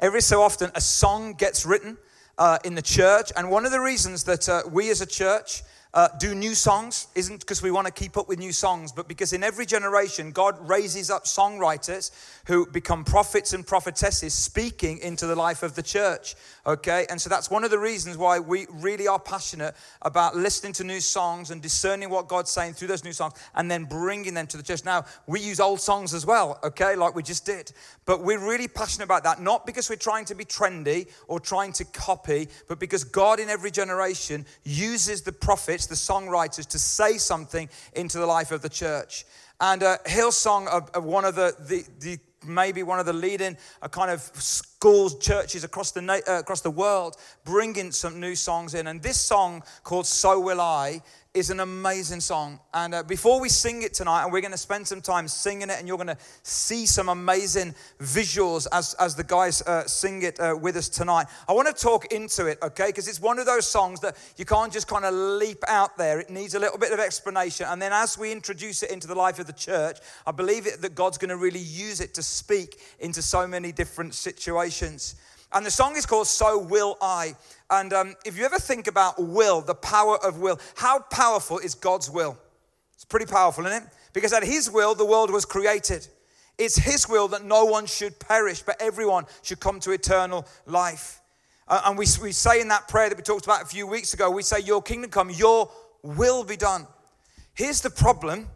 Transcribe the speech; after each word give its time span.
Every 0.00 0.22
so 0.22 0.40
often, 0.40 0.70
a 0.74 0.80
song 0.80 1.34
gets 1.34 1.66
written 1.66 1.98
uh, 2.38 2.56
in 2.64 2.74
the 2.74 2.80
church. 2.80 3.32
And 3.36 3.50
one 3.50 3.66
of 3.66 3.70
the 3.70 3.80
reasons 3.80 4.24
that 4.24 4.48
uh, 4.48 4.62
we 4.66 4.88
as 4.88 5.02
a 5.02 5.06
church 5.06 5.62
uh, 5.92 6.08
do 6.18 6.34
new 6.34 6.54
songs 6.54 7.08
isn't 7.16 7.40
because 7.40 7.62
we 7.62 7.70
want 7.70 7.86
to 7.86 7.92
keep 7.92 8.16
up 8.16 8.28
with 8.28 8.38
new 8.38 8.52
songs, 8.52 8.92
but 8.92 9.08
because 9.08 9.32
in 9.32 9.42
every 9.42 9.66
generation, 9.66 10.30
God 10.30 10.56
raises 10.68 11.10
up 11.10 11.24
songwriters 11.24 12.12
who 12.46 12.66
become 12.66 13.02
prophets 13.02 13.52
and 13.52 13.66
prophetesses 13.66 14.32
speaking 14.32 14.98
into 14.98 15.26
the 15.26 15.34
life 15.34 15.64
of 15.64 15.74
the 15.74 15.82
church. 15.82 16.36
Okay, 16.64 17.06
and 17.10 17.20
so 17.20 17.28
that's 17.28 17.50
one 17.50 17.64
of 17.64 17.70
the 17.70 17.78
reasons 17.78 18.16
why 18.16 18.38
we 18.38 18.66
really 18.70 19.08
are 19.08 19.18
passionate 19.18 19.74
about 20.02 20.36
listening 20.36 20.72
to 20.74 20.84
new 20.84 21.00
songs 21.00 21.50
and 21.50 21.60
discerning 21.60 22.08
what 22.08 22.28
God's 22.28 22.50
saying 22.50 22.74
through 22.74 22.88
those 22.88 23.02
new 23.02 23.12
songs 23.12 23.34
and 23.56 23.68
then 23.68 23.84
bringing 23.84 24.34
them 24.34 24.46
to 24.46 24.56
the 24.56 24.62
church. 24.62 24.84
Now, 24.84 25.04
we 25.26 25.40
use 25.40 25.58
old 25.58 25.80
songs 25.80 26.14
as 26.14 26.24
well, 26.24 26.60
okay, 26.62 26.94
like 26.94 27.16
we 27.16 27.22
just 27.24 27.44
did, 27.46 27.72
but 28.04 28.22
we're 28.22 28.38
really 28.38 28.68
passionate 28.68 29.06
about 29.06 29.24
that, 29.24 29.40
not 29.40 29.66
because 29.66 29.90
we're 29.90 29.96
trying 29.96 30.24
to 30.26 30.34
be 30.36 30.44
trendy 30.44 31.08
or 31.26 31.40
trying 31.40 31.72
to 31.72 31.84
copy, 31.84 32.48
but 32.68 32.78
because 32.78 33.02
God 33.02 33.40
in 33.40 33.48
every 33.48 33.70
generation 33.72 34.46
uses 34.64 35.22
the 35.22 35.32
prophets, 35.32 35.79
the 35.86 35.94
songwriters, 35.94 36.66
to 36.68 36.78
say 36.78 37.18
something 37.18 37.68
into 37.94 38.18
the 38.18 38.26
life 38.26 38.50
of 38.50 38.62
the 38.62 38.68
church. 38.68 39.24
And 39.60 39.82
uh, 39.82 39.98
Hillsong, 40.06 40.68
uh, 40.96 41.00
one 41.00 41.24
of 41.24 41.34
the, 41.34 41.54
the, 41.60 41.84
the 42.00 42.18
maybe 42.46 42.82
one 42.82 42.98
of 42.98 43.06
the 43.06 43.12
leading 43.12 43.56
uh, 43.82 43.88
kind 43.88 44.10
of 44.10 44.20
schools, 44.20 45.18
churches 45.18 45.64
across 45.64 45.90
the, 45.90 46.22
uh, 46.26 46.38
across 46.38 46.62
the 46.62 46.70
world, 46.70 47.16
bringing 47.44 47.92
some 47.92 48.18
new 48.18 48.34
songs 48.34 48.74
in. 48.74 48.86
And 48.86 49.02
this 49.02 49.20
song 49.20 49.62
called 49.82 50.06
So 50.06 50.40
Will 50.40 50.60
I 50.60 51.02
is 51.32 51.50
an 51.50 51.60
amazing 51.60 52.18
song. 52.18 52.58
And 52.74 52.92
uh, 52.92 53.02
before 53.04 53.40
we 53.40 53.48
sing 53.48 53.82
it 53.82 53.94
tonight, 53.94 54.24
and 54.24 54.32
we're 54.32 54.40
going 54.40 54.50
to 54.50 54.58
spend 54.58 54.88
some 54.88 55.00
time 55.00 55.28
singing 55.28 55.70
it, 55.70 55.78
and 55.78 55.86
you're 55.86 55.96
going 55.96 56.08
to 56.08 56.18
see 56.42 56.86
some 56.86 57.08
amazing 57.08 57.74
visuals 58.00 58.66
as, 58.72 58.94
as 58.94 59.14
the 59.14 59.22
guys 59.22 59.62
uh, 59.62 59.84
sing 59.86 60.22
it 60.22 60.40
uh, 60.40 60.56
with 60.60 60.74
us 60.74 60.88
tonight. 60.88 61.28
I 61.48 61.52
want 61.52 61.68
to 61.68 61.74
talk 61.74 62.12
into 62.12 62.46
it, 62.46 62.58
okay? 62.62 62.86
Because 62.86 63.06
it's 63.06 63.20
one 63.20 63.38
of 63.38 63.46
those 63.46 63.64
songs 63.64 64.00
that 64.00 64.16
you 64.36 64.44
can't 64.44 64.72
just 64.72 64.88
kind 64.88 65.04
of 65.04 65.14
leap 65.14 65.62
out 65.68 65.96
there. 65.96 66.18
It 66.18 66.30
needs 66.30 66.56
a 66.56 66.58
little 66.58 66.78
bit 66.78 66.92
of 66.92 66.98
explanation. 66.98 67.66
And 67.68 67.80
then 67.80 67.92
as 67.92 68.18
we 68.18 68.32
introduce 68.32 68.82
it 68.82 68.90
into 68.90 69.06
the 69.06 69.14
life 69.14 69.38
of 69.38 69.46
the 69.46 69.52
church, 69.52 69.98
I 70.26 70.32
believe 70.32 70.66
it, 70.66 70.82
that 70.82 70.96
God's 70.96 71.18
going 71.18 71.28
to 71.28 71.36
really 71.36 71.60
use 71.60 72.00
it 72.00 72.12
to 72.14 72.24
speak 72.24 72.80
into 72.98 73.22
so 73.22 73.46
many 73.46 73.70
different 73.70 74.14
situations. 74.14 75.14
And 75.52 75.66
the 75.66 75.70
song 75.70 75.96
is 75.96 76.06
called 76.06 76.28
So 76.28 76.58
Will 76.58 76.96
I. 77.00 77.34
And 77.70 77.92
um, 77.92 78.14
if 78.24 78.38
you 78.38 78.44
ever 78.44 78.58
think 78.58 78.86
about 78.86 79.20
will, 79.22 79.60
the 79.60 79.74
power 79.74 80.18
of 80.24 80.38
will, 80.38 80.60
how 80.76 81.00
powerful 81.00 81.58
is 81.58 81.74
God's 81.74 82.10
will? 82.10 82.38
It's 82.94 83.04
pretty 83.04 83.26
powerful, 83.26 83.66
isn't 83.66 83.84
it? 83.84 83.88
Because 84.12 84.32
at 84.32 84.44
His 84.44 84.70
will, 84.70 84.94
the 84.94 85.04
world 85.04 85.30
was 85.30 85.44
created. 85.44 86.06
It's 86.58 86.76
His 86.76 87.08
will 87.08 87.28
that 87.28 87.44
no 87.44 87.64
one 87.64 87.86
should 87.86 88.18
perish, 88.18 88.62
but 88.62 88.76
everyone 88.80 89.24
should 89.42 89.60
come 89.60 89.80
to 89.80 89.92
eternal 89.92 90.46
life. 90.66 91.20
Uh, 91.66 91.82
and 91.86 91.96
we, 91.96 92.06
we 92.22 92.32
say 92.32 92.60
in 92.60 92.68
that 92.68 92.88
prayer 92.88 93.08
that 93.08 93.16
we 93.16 93.22
talked 93.22 93.44
about 93.44 93.62
a 93.62 93.66
few 93.66 93.86
weeks 93.86 94.12
ago, 94.14 94.30
we 94.30 94.42
say, 94.42 94.60
Your 94.60 94.82
kingdom 94.82 95.10
come, 95.10 95.30
your 95.30 95.70
will 96.02 96.44
be 96.44 96.56
done. 96.56 96.86
Here's 97.54 97.80
the 97.80 97.90
problem 97.90 98.48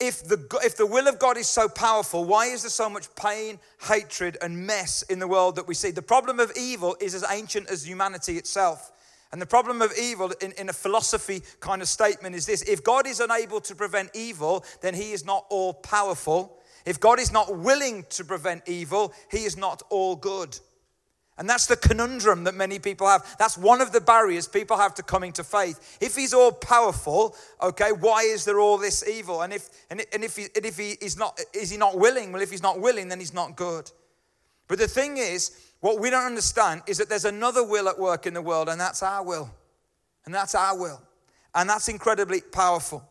if 0.00 0.22
the, 0.24 0.38
if 0.62 0.76
the 0.76 0.86
will 0.86 1.08
of 1.08 1.18
God 1.18 1.36
is 1.36 1.48
so 1.48 1.68
powerful, 1.68 2.24
why 2.24 2.46
is 2.46 2.62
there 2.62 2.70
so 2.70 2.88
much 2.88 3.12
pain, 3.16 3.58
hatred, 3.88 4.36
and 4.40 4.66
mess 4.66 5.02
in 5.02 5.18
the 5.18 5.26
world 5.26 5.56
that 5.56 5.66
we 5.66 5.74
see? 5.74 5.90
The 5.90 6.02
problem 6.02 6.38
of 6.38 6.52
evil 6.56 6.96
is 7.00 7.14
as 7.14 7.24
ancient 7.28 7.68
as 7.68 7.86
humanity 7.86 8.36
itself. 8.36 8.92
And 9.32 9.42
the 9.42 9.46
problem 9.46 9.82
of 9.82 9.92
evil, 10.00 10.32
in, 10.40 10.52
in 10.52 10.68
a 10.68 10.72
philosophy 10.72 11.42
kind 11.60 11.82
of 11.82 11.88
statement, 11.88 12.34
is 12.36 12.46
this 12.46 12.62
if 12.62 12.84
God 12.84 13.06
is 13.06 13.20
unable 13.20 13.60
to 13.62 13.74
prevent 13.74 14.10
evil, 14.14 14.64
then 14.80 14.94
he 14.94 15.12
is 15.12 15.24
not 15.26 15.44
all 15.50 15.74
powerful. 15.74 16.58
If 16.86 17.00
God 17.00 17.18
is 17.18 17.32
not 17.32 17.58
willing 17.58 18.06
to 18.10 18.24
prevent 18.24 18.62
evil, 18.66 19.12
he 19.30 19.44
is 19.44 19.56
not 19.56 19.82
all 19.90 20.16
good. 20.16 20.58
And 21.38 21.48
that's 21.48 21.66
the 21.66 21.76
conundrum 21.76 22.44
that 22.44 22.54
many 22.54 22.80
people 22.80 23.06
have. 23.06 23.36
That's 23.38 23.56
one 23.56 23.80
of 23.80 23.92
the 23.92 24.00
barriers 24.00 24.48
people 24.48 24.76
have 24.76 24.94
to 24.96 25.04
coming 25.04 25.32
to 25.34 25.44
faith. 25.44 25.98
If 26.00 26.16
he's 26.16 26.34
all 26.34 26.50
powerful, 26.50 27.36
okay, 27.62 27.92
why 27.92 28.22
is 28.22 28.44
there 28.44 28.58
all 28.58 28.76
this 28.76 29.06
evil? 29.08 29.42
And 29.42 29.52
if 29.52 29.68
and, 29.88 30.04
and 30.12 30.24
if 30.24 30.36
he, 30.36 30.46
and 30.56 30.66
if 30.66 30.76
he 30.76 30.90
is 31.00 31.16
not 31.16 31.40
is 31.54 31.70
he 31.70 31.76
not 31.76 31.96
willing? 31.96 32.32
Well, 32.32 32.42
if 32.42 32.50
he's 32.50 32.62
not 32.62 32.80
willing, 32.80 33.08
then 33.08 33.20
he's 33.20 33.32
not 33.32 33.54
good. 33.54 33.88
But 34.66 34.78
the 34.78 34.88
thing 34.88 35.16
is, 35.16 35.68
what 35.80 36.00
we 36.00 36.10
don't 36.10 36.26
understand 36.26 36.82
is 36.88 36.98
that 36.98 37.08
there's 37.08 37.24
another 37.24 37.64
will 37.64 37.88
at 37.88 37.98
work 37.98 38.26
in 38.26 38.34
the 38.34 38.42
world, 38.42 38.68
and 38.68 38.80
that's 38.80 39.02
our 39.02 39.24
will. 39.24 39.48
And 40.26 40.34
that's 40.34 40.54
our 40.54 40.76
will. 40.76 41.00
And 41.54 41.70
that's 41.70 41.88
incredibly 41.88 42.40
powerful. 42.40 43.02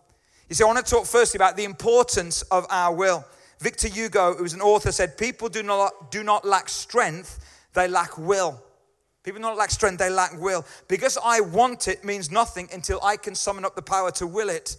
You 0.49 0.55
see, 0.55 0.63
I 0.63 0.67
want 0.67 0.85
to 0.85 0.89
talk 0.89 1.05
firstly 1.05 1.37
about 1.37 1.57
the 1.57 1.63
importance 1.63 2.41
of 2.43 2.66
our 2.69 2.93
will. 2.93 3.25
Victor 3.59 3.87
Hugo, 3.87 4.35
who 4.35 4.43
was 4.43 4.53
an 4.53 4.61
author, 4.61 4.91
said, 4.91 5.17
People 5.17 5.49
do 5.49 5.63
not, 5.63 6.11
do 6.11 6.23
not 6.23 6.45
lack 6.45 6.69
strength 6.69 7.39
they 7.77 7.88
lack 7.88 8.17
will. 8.17 8.61
People 9.23 9.41
don't 9.41 9.57
lack 9.57 9.69
strength, 9.69 9.99
they 9.99 10.09
lack 10.09 10.39
will. 10.39 10.65
Because 10.88 11.17
I 11.23 11.41
want 11.41 11.88
it 11.88 12.03
means 12.03 12.31
nothing 12.31 12.67
until 12.73 12.99
I 13.03 13.17
can 13.17 13.35
summon 13.35 13.63
up 13.63 13.75
the 13.75 13.83
power 13.83 14.09
to 14.13 14.25
will 14.25 14.49
it. 14.49 14.77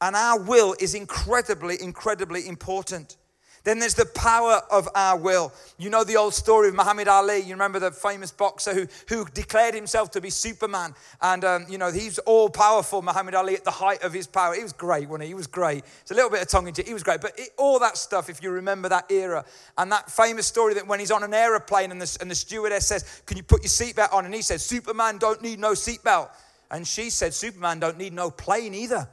And 0.00 0.16
our 0.16 0.40
will 0.40 0.74
is 0.80 0.94
incredibly, 0.94 1.80
incredibly 1.82 2.48
important. 2.48 3.16
Then 3.64 3.78
there's 3.78 3.94
the 3.94 4.04
power 4.04 4.60
of 4.70 4.88
our 4.94 5.18
will. 5.18 5.50
You 5.78 5.88
know 5.88 6.04
the 6.04 6.16
old 6.16 6.34
story 6.34 6.68
of 6.68 6.74
Muhammad 6.74 7.08
Ali. 7.08 7.38
You 7.38 7.54
remember 7.54 7.78
the 7.78 7.90
famous 7.90 8.30
boxer 8.30 8.74
who, 8.74 8.86
who 9.08 9.24
declared 9.24 9.74
himself 9.74 10.10
to 10.12 10.20
be 10.20 10.28
Superman. 10.28 10.94
And, 11.22 11.44
um, 11.44 11.66
you 11.68 11.78
know, 11.78 11.90
he's 11.90 12.18
all 12.20 12.50
powerful, 12.50 13.00
Muhammad 13.00 13.34
Ali, 13.34 13.54
at 13.54 13.64
the 13.64 13.70
height 13.70 14.02
of 14.02 14.12
his 14.12 14.26
power. 14.26 14.54
He 14.54 14.62
was 14.62 14.74
great, 14.74 15.08
wasn't 15.08 15.22
he? 15.22 15.28
He 15.28 15.34
was 15.34 15.46
great. 15.46 15.82
It's 16.02 16.10
a 16.10 16.14
little 16.14 16.28
bit 16.28 16.42
of 16.42 16.48
tongue 16.48 16.68
in 16.68 16.74
cheek. 16.74 16.86
He 16.86 16.92
was 16.92 17.02
great. 17.02 17.22
But 17.22 17.38
it, 17.38 17.50
all 17.56 17.78
that 17.78 17.96
stuff, 17.96 18.28
if 18.28 18.42
you 18.42 18.50
remember 18.50 18.90
that 18.90 19.10
era, 19.10 19.46
and 19.78 19.90
that 19.90 20.10
famous 20.10 20.46
story 20.46 20.74
that 20.74 20.86
when 20.86 21.00
he's 21.00 21.10
on 21.10 21.24
an 21.24 21.32
aeroplane 21.32 21.90
and 21.90 22.00
the, 22.00 22.18
and 22.20 22.30
the 22.30 22.34
stewardess 22.34 22.86
says, 22.86 23.22
Can 23.24 23.38
you 23.38 23.42
put 23.42 23.62
your 23.62 23.70
seatbelt 23.70 24.12
on? 24.12 24.26
And 24.26 24.34
he 24.34 24.42
says, 24.42 24.62
Superman 24.62 25.16
don't 25.16 25.40
need 25.40 25.58
no 25.58 25.72
seatbelt. 25.72 26.28
And 26.70 26.86
she 26.86 27.08
said, 27.08 27.32
Superman 27.32 27.80
don't 27.80 27.96
need 27.96 28.12
no 28.12 28.30
plane 28.30 28.74
either. 28.74 29.08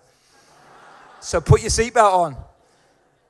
So 1.22 1.40
put 1.40 1.62
your 1.62 1.70
seatbelt 1.70 2.14
on. 2.14 2.36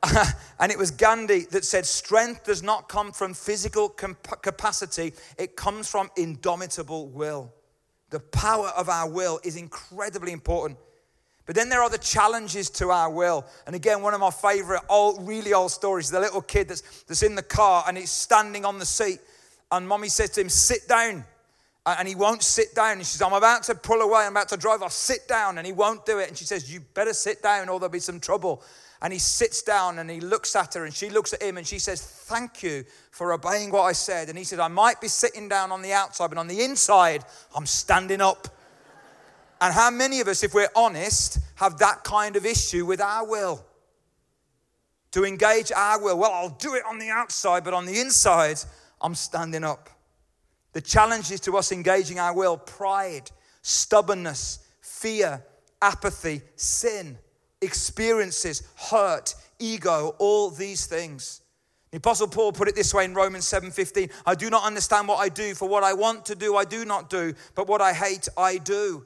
and 0.59 0.71
it 0.71 0.77
was 0.77 0.91
Gandhi 0.91 1.45
that 1.51 1.63
said, 1.63 1.85
Strength 1.85 2.45
does 2.45 2.63
not 2.63 2.89
come 2.89 3.11
from 3.11 3.33
physical 3.33 3.89
capacity, 3.89 5.13
it 5.37 5.55
comes 5.55 5.89
from 5.89 6.09
indomitable 6.17 7.07
will. 7.07 7.53
The 8.09 8.19
power 8.19 8.67
of 8.75 8.89
our 8.89 9.09
will 9.09 9.39
is 9.43 9.55
incredibly 9.55 10.33
important. 10.33 10.77
But 11.45 11.55
then 11.55 11.69
there 11.69 11.81
are 11.81 11.89
the 11.89 11.97
challenges 11.97 12.69
to 12.71 12.91
our 12.91 13.09
will. 13.09 13.45
And 13.65 13.75
again, 13.75 14.01
one 14.01 14.13
of 14.13 14.19
my 14.19 14.29
favorite 14.29 14.81
old, 14.89 15.27
really 15.27 15.53
old 15.53 15.71
stories 15.71 16.09
the 16.09 16.19
little 16.19 16.41
kid 16.41 16.67
that's, 16.67 17.03
that's 17.03 17.23
in 17.23 17.35
the 17.35 17.43
car 17.43 17.83
and 17.87 17.97
he's 17.97 18.11
standing 18.11 18.63
on 18.65 18.79
the 18.79 18.85
seat. 18.85 19.19
And 19.71 19.87
mommy 19.87 20.09
says 20.09 20.29
to 20.31 20.41
him, 20.41 20.49
Sit 20.49 20.87
down. 20.87 21.25
And 21.85 22.07
he 22.07 22.13
won't 22.13 22.43
sit 22.43 22.75
down. 22.75 22.93
And 22.93 23.01
she 23.01 23.17
says, 23.17 23.21
I'm 23.23 23.33
about 23.33 23.63
to 23.63 23.75
pull 23.75 24.01
away. 24.01 24.21
I'm 24.21 24.33
about 24.33 24.49
to 24.49 24.57
drive 24.57 24.83
off. 24.83 24.91
Sit 24.91 25.27
down. 25.27 25.57
And 25.57 25.65
he 25.65 25.73
won't 25.73 26.05
do 26.05 26.19
it. 26.19 26.27
And 26.27 26.37
she 26.37 26.45
says, 26.45 26.71
You 26.71 26.81
better 26.93 27.13
sit 27.13 27.41
down 27.41 27.69
or 27.69 27.79
there'll 27.79 27.89
be 27.89 27.99
some 27.99 28.19
trouble. 28.19 28.61
And 29.01 29.11
he 29.11 29.19
sits 29.19 29.63
down 29.63 29.97
and 29.97 30.09
he 30.09 30.19
looks 30.19 30.55
at 30.55 30.75
her 30.75 30.85
and 30.85 30.93
she 30.93 31.09
looks 31.09 31.33
at 31.33 31.41
him 31.41 31.57
and 31.57 31.65
she 31.65 31.79
says, 31.79 32.01
Thank 32.01 32.61
you 32.61 32.85
for 33.09 33.33
obeying 33.33 33.71
what 33.71 33.83
I 33.83 33.93
said. 33.93 34.29
And 34.29 34.37
he 34.37 34.43
said, 34.43 34.59
I 34.59 34.67
might 34.67 35.01
be 35.01 35.07
sitting 35.07 35.49
down 35.49 35.71
on 35.71 35.81
the 35.81 35.91
outside, 35.91 36.27
but 36.27 36.37
on 36.37 36.47
the 36.47 36.61
inside, 36.61 37.25
I'm 37.55 37.65
standing 37.65 38.21
up. 38.21 38.47
And 39.59 39.73
how 39.73 39.89
many 39.89 40.19
of 40.19 40.27
us, 40.27 40.43
if 40.43 40.53
we're 40.53 40.69
honest, 40.75 41.39
have 41.55 41.77
that 41.79 42.03
kind 42.03 42.35
of 42.35 42.45
issue 42.45 42.85
with 42.85 43.01
our 43.01 43.27
will? 43.27 43.65
To 45.11 45.25
engage 45.25 45.71
our 45.71 46.01
will. 46.01 46.17
Well, 46.17 46.31
I'll 46.31 46.49
do 46.49 46.75
it 46.75 46.83
on 46.87 46.99
the 46.99 47.09
outside, 47.09 47.63
but 47.63 47.73
on 47.73 47.85
the 47.85 47.99
inside, 47.99 48.59
I'm 49.01 49.15
standing 49.15 49.63
up. 49.63 49.89
The 50.73 50.81
challenge 50.81 51.31
is 51.31 51.41
to 51.41 51.57
us 51.57 51.71
engaging 51.71 52.19
our 52.19 52.33
will 52.33 52.55
pride, 52.55 53.29
stubbornness, 53.61 54.59
fear, 54.79 55.43
apathy, 55.81 56.41
sin 56.55 57.17
experiences, 57.61 58.63
hurt, 58.75 59.35
ego, 59.59 60.15
all 60.17 60.49
these 60.49 60.85
things. 60.85 61.41
The 61.91 61.97
apostle 61.97 62.27
Paul 62.27 62.53
put 62.53 62.69
it 62.69 62.75
this 62.75 62.93
way 62.93 63.05
in 63.05 63.13
Romans 63.13 63.45
7:15, 63.45 64.09
I 64.25 64.35
do 64.35 64.49
not 64.49 64.63
understand 64.63 65.07
what 65.07 65.17
I 65.17 65.29
do, 65.29 65.53
for 65.53 65.67
what 65.67 65.83
I 65.83 65.93
want 65.93 66.25
to 66.27 66.35
do 66.35 66.55
I 66.55 66.63
do 66.65 66.85
not 66.85 67.09
do, 67.09 67.33
but 67.53 67.67
what 67.67 67.81
I 67.81 67.93
hate 67.93 68.29
I 68.37 68.57
do. 68.57 69.05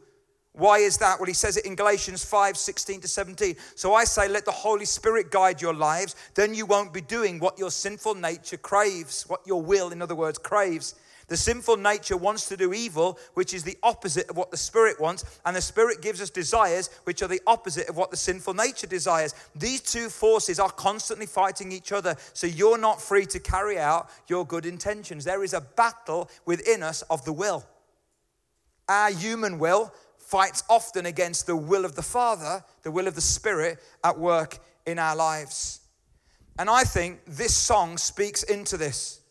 Why 0.54 0.78
is 0.78 0.98
that? 1.00 1.20
Well, 1.20 1.28
he 1.28 1.34
says 1.34 1.58
it 1.58 1.66
in 1.66 1.76
Galatians 1.76 2.24
5 2.24 2.56
16 2.56 3.02
to 3.02 3.08
17. 3.08 3.58
So 3.76 3.94
I 3.94 4.06
say, 4.06 4.30
let 4.30 4.46
the 4.46 4.52
Holy 4.52 4.86
Spirit 4.86 5.30
guide 5.30 5.62
your 5.62 5.74
lives, 5.74 6.16
then 6.34 6.54
you 6.54 6.66
won't 6.66 6.94
be 6.94 7.02
doing 7.02 7.40
what 7.40 7.60
your 7.60 7.72
sinful 7.72 8.16
nature 8.16 8.58
craves, 8.58 9.24
what 9.28 9.46
your 9.46 9.62
will, 9.62 9.92
in 9.92 10.02
other 10.02 10.16
words, 10.16 10.38
craves. 10.38 10.96
The 11.28 11.38
sinful 11.38 11.78
nature 11.78 12.18
wants 12.18 12.48
to 12.50 12.58
do 12.58 12.74
evil, 12.74 13.18
which 13.34 13.54
is 13.54 13.64
the 13.64 13.78
opposite 13.82 14.30
of 14.30 14.38
what 14.38 14.52
the 14.52 14.58
Spirit 14.58 15.00
wants, 15.00 15.26
and 15.46 15.56
the 15.56 15.62
Spirit 15.62 16.02
gives 16.02 16.22
us 16.22 16.30
desires, 16.30 16.90
which 17.06 17.22
are 17.24 17.28
the 17.28 17.42
opposite 17.48 17.90
of 17.90 17.98
what 17.98 18.12
the 18.12 18.18
sinful 18.18 18.54
nature 18.54 18.88
desires. 18.88 19.34
These 19.56 19.82
two 19.82 20.10
forces 20.10 20.60
are 20.60 20.70
constantly 20.70 21.26
fighting 21.26 21.72
each 21.72 21.92
other, 21.92 22.16
so 22.34 22.46
you're 22.46 22.78
not 22.78 23.02
free 23.02 23.26
to 23.28 23.40
carry 23.40 23.80
out 23.80 24.10
your 24.28 24.46
good 24.46 24.66
intentions. 24.66 25.26
There 25.26 25.44
is 25.44 25.54
a 25.54 25.62
battle 25.62 26.30
within 26.46 26.84
us 26.84 27.02
of 27.04 27.26
the 27.26 27.34
will. 27.34 27.66
Our 28.88 29.12
human 29.12 29.58
will 29.58 29.92
fights 30.18 30.64
often 30.70 31.06
against 31.06 31.48
the 31.48 31.56
will 31.56 31.86
of 31.86 31.96
the 31.96 32.02
Father, 32.02 32.64
the 32.84 32.92
will 32.92 33.08
of 33.08 33.16
the 33.16 33.22
Spirit 33.22 33.80
at 34.04 34.20
work 34.20 34.60
in 34.86 35.00
our 35.00 35.16
lives. 35.16 35.82
And 36.58 36.70
I 36.70 36.84
think 36.84 37.22
this 37.26 37.56
song 37.56 37.98
speaks 37.98 38.44
into 38.44 38.78
this. 38.78 39.22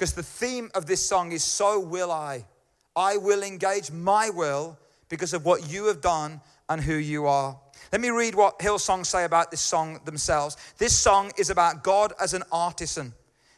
Because 0.00 0.14
the 0.14 0.22
theme 0.22 0.70
of 0.74 0.86
this 0.86 1.06
song 1.06 1.30
is 1.30 1.44
So 1.44 1.78
Will 1.78 2.10
I. 2.10 2.46
I 2.96 3.18
will 3.18 3.42
engage 3.42 3.90
my 3.90 4.30
will 4.30 4.78
because 5.10 5.34
of 5.34 5.44
what 5.44 5.70
you 5.70 5.88
have 5.88 6.00
done 6.00 6.40
and 6.70 6.80
who 6.80 6.94
you 6.94 7.26
are. 7.26 7.60
Let 7.92 8.00
me 8.00 8.08
read 8.08 8.34
what 8.34 8.58
Hillsong 8.60 9.04
say 9.04 9.26
about 9.26 9.50
this 9.50 9.60
song 9.60 10.00
themselves. 10.06 10.56
This 10.78 10.98
song 10.98 11.32
is 11.36 11.50
about 11.50 11.84
God 11.84 12.14
as 12.18 12.32
an 12.32 12.44
artisan. 12.50 13.12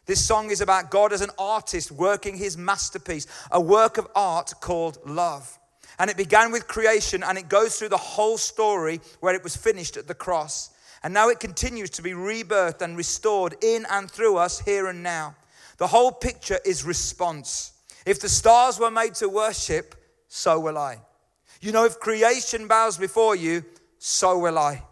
This 0.04 0.26
song 0.26 0.50
is 0.50 0.60
about 0.60 0.90
God 0.90 1.12
as 1.12 1.20
an 1.20 1.30
artist 1.38 1.92
working 1.92 2.36
his 2.36 2.58
masterpiece, 2.58 3.28
a 3.52 3.60
work 3.60 3.96
of 3.96 4.08
art 4.16 4.52
called 4.60 4.98
love. 5.06 5.60
And 6.00 6.10
it 6.10 6.16
began 6.16 6.50
with 6.50 6.66
creation 6.66 7.22
and 7.22 7.38
it 7.38 7.48
goes 7.48 7.78
through 7.78 7.90
the 7.90 7.96
whole 7.96 8.36
story 8.36 9.00
where 9.20 9.36
it 9.36 9.44
was 9.44 9.56
finished 9.56 9.96
at 9.96 10.08
the 10.08 10.14
cross. 10.14 10.70
And 11.04 11.14
now 11.14 11.28
it 11.28 11.38
continues 11.38 11.90
to 11.90 12.02
be 12.02 12.14
rebirthed 12.14 12.82
and 12.82 12.96
restored 12.96 13.54
in 13.62 13.86
and 13.88 14.10
through 14.10 14.38
us 14.38 14.58
here 14.58 14.88
and 14.88 15.04
now. 15.04 15.36
The 15.78 15.86
whole 15.86 16.12
picture 16.12 16.58
is 16.64 16.84
response. 16.84 17.72
If 18.06 18.20
the 18.20 18.28
stars 18.28 18.78
were 18.78 18.90
made 18.90 19.14
to 19.16 19.28
worship, 19.28 19.94
so 20.28 20.58
will 20.60 20.78
I. 20.78 20.98
You 21.60 21.72
know, 21.72 21.84
if 21.84 22.00
creation 22.00 22.66
bows 22.66 22.98
before 22.98 23.36
you, 23.36 23.64
so 23.98 24.38
will 24.38 24.58
I. 24.58 24.82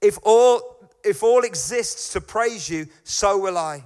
If 0.00 0.18
all, 0.22 0.88
if 1.04 1.22
all 1.22 1.42
exists 1.42 2.12
to 2.12 2.20
praise 2.20 2.68
you, 2.68 2.86
so 3.04 3.38
will 3.38 3.56
I. 3.56 3.84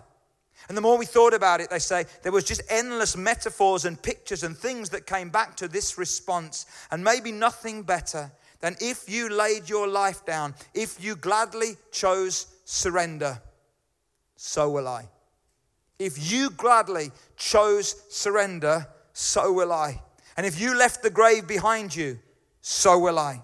And 0.69 0.77
the 0.77 0.83
more 0.83 0.97
we 0.97 1.05
thought 1.05 1.35
about 1.35 1.61
it, 1.61 1.69
they 1.69 1.81
say 1.81 2.05
there 2.23 2.33
was 2.33 2.45
just 2.45 2.63
endless 2.69 3.17
metaphors 3.17 3.85
and 3.85 4.01
pictures 4.01 4.45
and 4.45 4.57
things 4.57 4.91
that 4.91 5.05
came 5.05 5.29
back 5.29 5.57
to 5.57 5.69
this 5.69 5.99
response. 5.99 6.65
And 6.91 7.03
maybe 7.03 7.33
nothing 7.33 7.83
better 7.83 8.31
than 8.61 8.77
if 8.81 9.09
you 9.09 9.29
laid 9.29 9.69
your 9.69 9.89
life 9.89 10.25
down, 10.25 10.55
if 10.73 11.03
you 11.03 11.17
gladly 11.17 11.77
chose 11.91 12.47
surrender, 12.65 13.41
so 14.37 14.71
will 14.71 14.87
I. 14.87 15.09
If 16.01 16.33
you 16.33 16.49
gladly 16.49 17.13
chose 17.37 17.95
surrender, 18.09 18.87
so 19.13 19.53
will 19.53 19.71
I. 19.71 20.01
And 20.35 20.47
if 20.47 20.59
you 20.59 20.75
left 20.75 21.03
the 21.03 21.11
grave 21.11 21.47
behind 21.47 21.95
you, 21.95 22.19
so 22.63 22.99
will 22.99 23.19
I. 23.19 23.43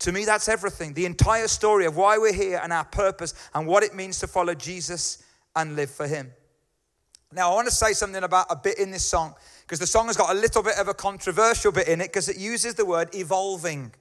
To 0.00 0.10
me, 0.10 0.24
that's 0.24 0.48
everything. 0.48 0.92
The 0.92 1.06
entire 1.06 1.46
story 1.46 1.86
of 1.86 1.96
why 1.96 2.18
we're 2.18 2.32
here 2.32 2.60
and 2.60 2.72
our 2.72 2.84
purpose 2.84 3.32
and 3.54 3.68
what 3.68 3.84
it 3.84 3.94
means 3.94 4.18
to 4.18 4.26
follow 4.26 4.54
Jesus 4.54 5.22
and 5.54 5.76
live 5.76 5.88
for 5.88 6.08
Him. 6.08 6.32
Now, 7.32 7.52
I 7.52 7.54
want 7.54 7.68
to 7.68 7.74
say 7.74 7.92
something 7.92 8.24
about 8.24 8.46
a 8.50 8.56
bit 8.56 8.80
in 8.80 8.90
this 8.90 9.04
song 9.04 9.36
because 9.60 9.78
the 9.78 9.86
song 9.86 10.08
has 10.08 10.16
got 10.16 10.34
a 10.34 10.38
little 10.38 10.64
bit 10.64 10.76
of 10.78 10.88
a 10.88 10.94
controversial 10.94 11.70
bit 11.70 11.86
in 11.86 12.00
it 12.00 12.08
because 12.08 12.28
it 12.28 12.38
uses 12.38 12.74
the 12.74 12.84
word 12.84 13.14
evolving. 13.14 13.92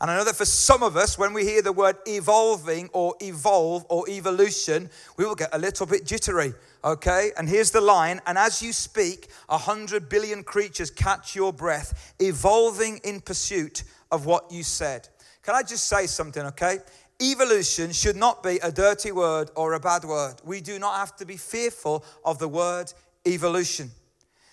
And 0.00 0.10
I 0.10 0.16
know 0.16 0.24
that 0.24 0.36
for 0.36 0.46
some 0.46 0.82
of 0.82 0.96
us, 0.96 1.18
when 1.18 1.34
we 1.34 1.44
hear 1.44 1.60
the 1.60 1.72
word 1.72 1.96
evolving 2.06 2.88
or 2.94 3.14
evolve 3.20 3.84
or 3.90 4.08
evolution, 4.08 4.88
we 5.18 5.26
will 5.26 5.34
get 5.34 5.50
a 5.52 5.58
little 5.58 5.84
bit 5.84 6.06
jittery. 6.06 6.54
Okay? 6.82 7.32
And 7.36 7.46
here's 7.46 7.70
the 7.70 7.82
line 7.82 8.20
And 8.26 8.38
as 8.38 8.62
you 8.62 8.72
speak, 8.72 9.28
a 9.50 9.58
hundred 9.58 10.08
billion 10.08 10.42
creatures 10.42 10.90
catch 10.90 11.36
your 11.36 11.52
breath, 11.52 12.14
evolving 12.18 12.98
in 13.04 13.20
pursuit 13.20 13.82
of 14.10 14.24
what 14.24 14.50
you 14.50 14.62
said. 14.62 15.08
Can 15.42 15.54
I 15.54 15.62
just 15.62 15.86
say 15.86 16.06
something, 16.06 16.44
okay? 16.46 16.78
Evolution 17.20 17.92
should 17.92 18.16
not 18.16 18.42
be 18.42 18.58
a 18.62 18.72
dirty 18.72 19.12
word 19.12 19.50
or 19.54 19.74
a 19.74 19.80
bad 19.80 20.04
word. 20.04 20.36
We 20.44 20.62
do 20.62 20.78
not 20.78 20.96
have 20.96 21.16
to 21.16 21.26
be 21.26 21.36
fearful 21.36 22.04
of 22.24 22.38
the 22.38 22.48
word 22.48 22.92
evolution. 23.26 23.90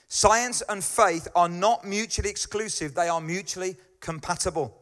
Science 0.10 0.62
and 0.68 0.84
faith 0.84 1.28
are 1.36 1.50
not 1.50 1.86
mutually 1.86 2.30
exclusive, 2.30 2.94
they 2.94 3.08
are 3.08 3.22
mutually 3.22 3.78
compatible. 4.02 4.77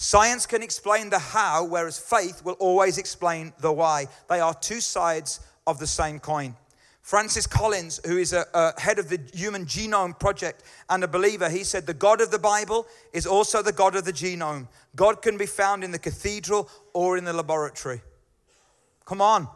Science 0.00 0.46
can 0.46 0.62
explain 0.62 1.10
the 1.10 1.18
how, 1.18 1.64
whereas 1.64 1.98
faith 1.98 2.44
will 2.44 2.54
always 2.60 2.98
explain 2.98 3.52
the 3.58 3.72
why. 3.72 4.06
They 4.28 4.38
are 4.38 4.54
two 4.54 4.80
sides 4.80 5.40
of 5.66 5.80
the 5.80 5.88
same 5.88 6.20
coin. 6.20 6.54
Francis 7.02 7.48
Collins, 7.48 8.00
who 8.06 8.16
is 8.16 8.32
a, 8.32 8.46
a, 8.54 8.80
head 8.80 9.00
of 9.00 9.08
the 9.08 9.18
Human 9.34 9.66
Genome 9.66 10.16
Project 10.16 10.62
and 10.88 11.02
a 11.02 11.08
believer, 11.08 11.48
he 11.48 11.64
said, 11.64 11.84
The 11.84 11.94
God 11.94 12.20
of 12.20 12.30
the 12.30 12.38
Bible 12.38 12.86
is 13.12 13.26
also 13.26 13.60
the 13.60 13.72
God 13.72 13.96
of 13.96 14.04
the 14.04 14.12
genome. 14.12 14.68
God 14.94 15.20
can 15.20 15.36
be 15.36 15.46
found 15.46 15.82
in 15.82 15.90
the 15.90 15.98
cathedral 15.98 16.70
or 16.92 17.16
in 17.16 17.24
the 17.24 17.32
laboratory. 17.32 18.00
Come 19.04 19.20
on. 19.20 19.48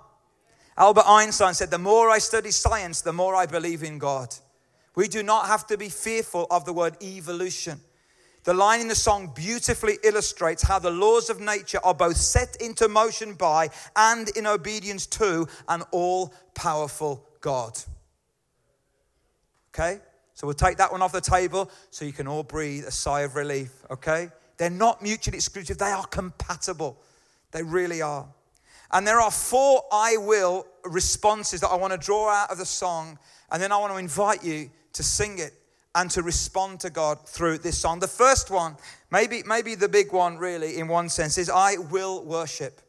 Albert 0.76 1.04
Einstein 1.06 1.54
said, 1.54 1.70
The 1.70 1.78
more 1.78 2.10
I 2.10 2.18
study 2.18 2.50
science, 2.50 3.00
the 3.00 3.12
more 3.12 3.36
I 3.36 3.46
believe 3.46 3.84
in 3.84 3.98
God. 3.98 4.34
We 4.96 5.06
do 5.06 5.22
not 5.22 5.46
have 5.46 5.68
to 5.68 5.78
be 5.78 5.88
fearful 5.88 6.48
of 6.50 6.64
the 6.64 6.72
word 6.72 6.96
evolution. 7.00 7.80
The 8.44 8.54
line 8.54 8.80
in 8.80 8.88
the 8.88 8.94
song 8.94 9.32
beautifully 9.34 9.98
illustrates 10.02 10.62
how 10.62 10.80
the 10.80 10.90
laws 10.90 11.30
of 11.30 11.40
nature 11.40 11.78
are 11.84 11.94
both 11.94 12.16
set 12.16 12.56
into 12.60 12.88
motion 12.88 13.34
by 13.34 13.70
and 13.94 14.28
in 14.30 14.46
obedience 14.46 15.06
to 15.06 15.46
an 15.68 15.82
all 15.92 16.34
powerful 16.54 17.24
God. 17.40 17.78
Okay? 19.72 20.00
So 20.34 20.46
we'll 20.46 20.54
take 20.54 20.78
that 20.78 20.90
one 20.90 21.02
off 21.02 21.12
the 21.12 21.20
table 21.20 21.70
so 21.90 22.04
you 22.04 22.12
can 22.12 22.26
all 22.26 22.42
breathe 22.42 22.84
a 22.84 22.90
sigh 22.90 23.20
of 23.20 23.36
relief. 23.36 23.70
Okay? 23.90 24.28
They're 24.56 24.70
not 24.70 25.02
mutually 25.02 25.36
exclusive, 25.36 25.78
they 25.78 25.86
are 25.86 26.06
compatible. 26.06 27.00
They 27.52 27.62
really 27.62 28.02
are. 28.02 28.26
And 28.90 29.06
there 29.06 29.20
are 29.20 29.30
four 29.30 29.84
I 29.92 30.16
will 30.16 30.66
responses 30.84 31.60
that 31.60 31.68
I 31.68 31.76
want 31.76 31.92
to 31.92 31.98
draw 31.98 32.28
out 32.28 32.50
of 32.50 32.58
the 32.58 32.66
song, 32.66 33.18
and 33.50 33.62
then 33.62 33.72
I 33.72 33.78
want 33.78 33.92
to 33.92 33.98
invite 33.98 34.44
you 34.44 34.70
to 34.94 35.02
sing 35.02 35.38
it 35.38 35.54
and 35.94 36.10
to 36.10 36.22
respond 36.22 36.80
to 36.80 36.90
God 36.90 37.26
through 37.26 37.58
this 37.58 37.78
song. 37.78 38.00
The 38.00 38.08
first 38.08 38.50
one, 38.50 38.76
maybe, 39.10 39.42
maybe 39.46 39.74
the 39.74 39.88
big 39.88 40.12
one, 40.12 40.38
really, 40.38 40.78
in 40.78 40.88
one 40.88 41.08
sense, 41.08 41.36
is 41.38 41.50
I 41.50 41.76
will 41.76 42.24
worship. 42.24 42.80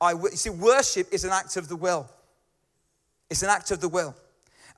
I 0.00 0.14
will. 0.14 0.30
You 0.30 0.36
see, 0.36 0.50
worship 0.50 1.08
is 1.12 1.24
an 1.24 1.30
act 1.30 1.56
of 1.56 1.68
the 1.68 1.76
will. 1.76 2.08
It's 3.28 3.42
an 3.42 3.50
act 3.50 3.70
of 3.70 3.80
the 3.80 3.88
will. 3.88 4.14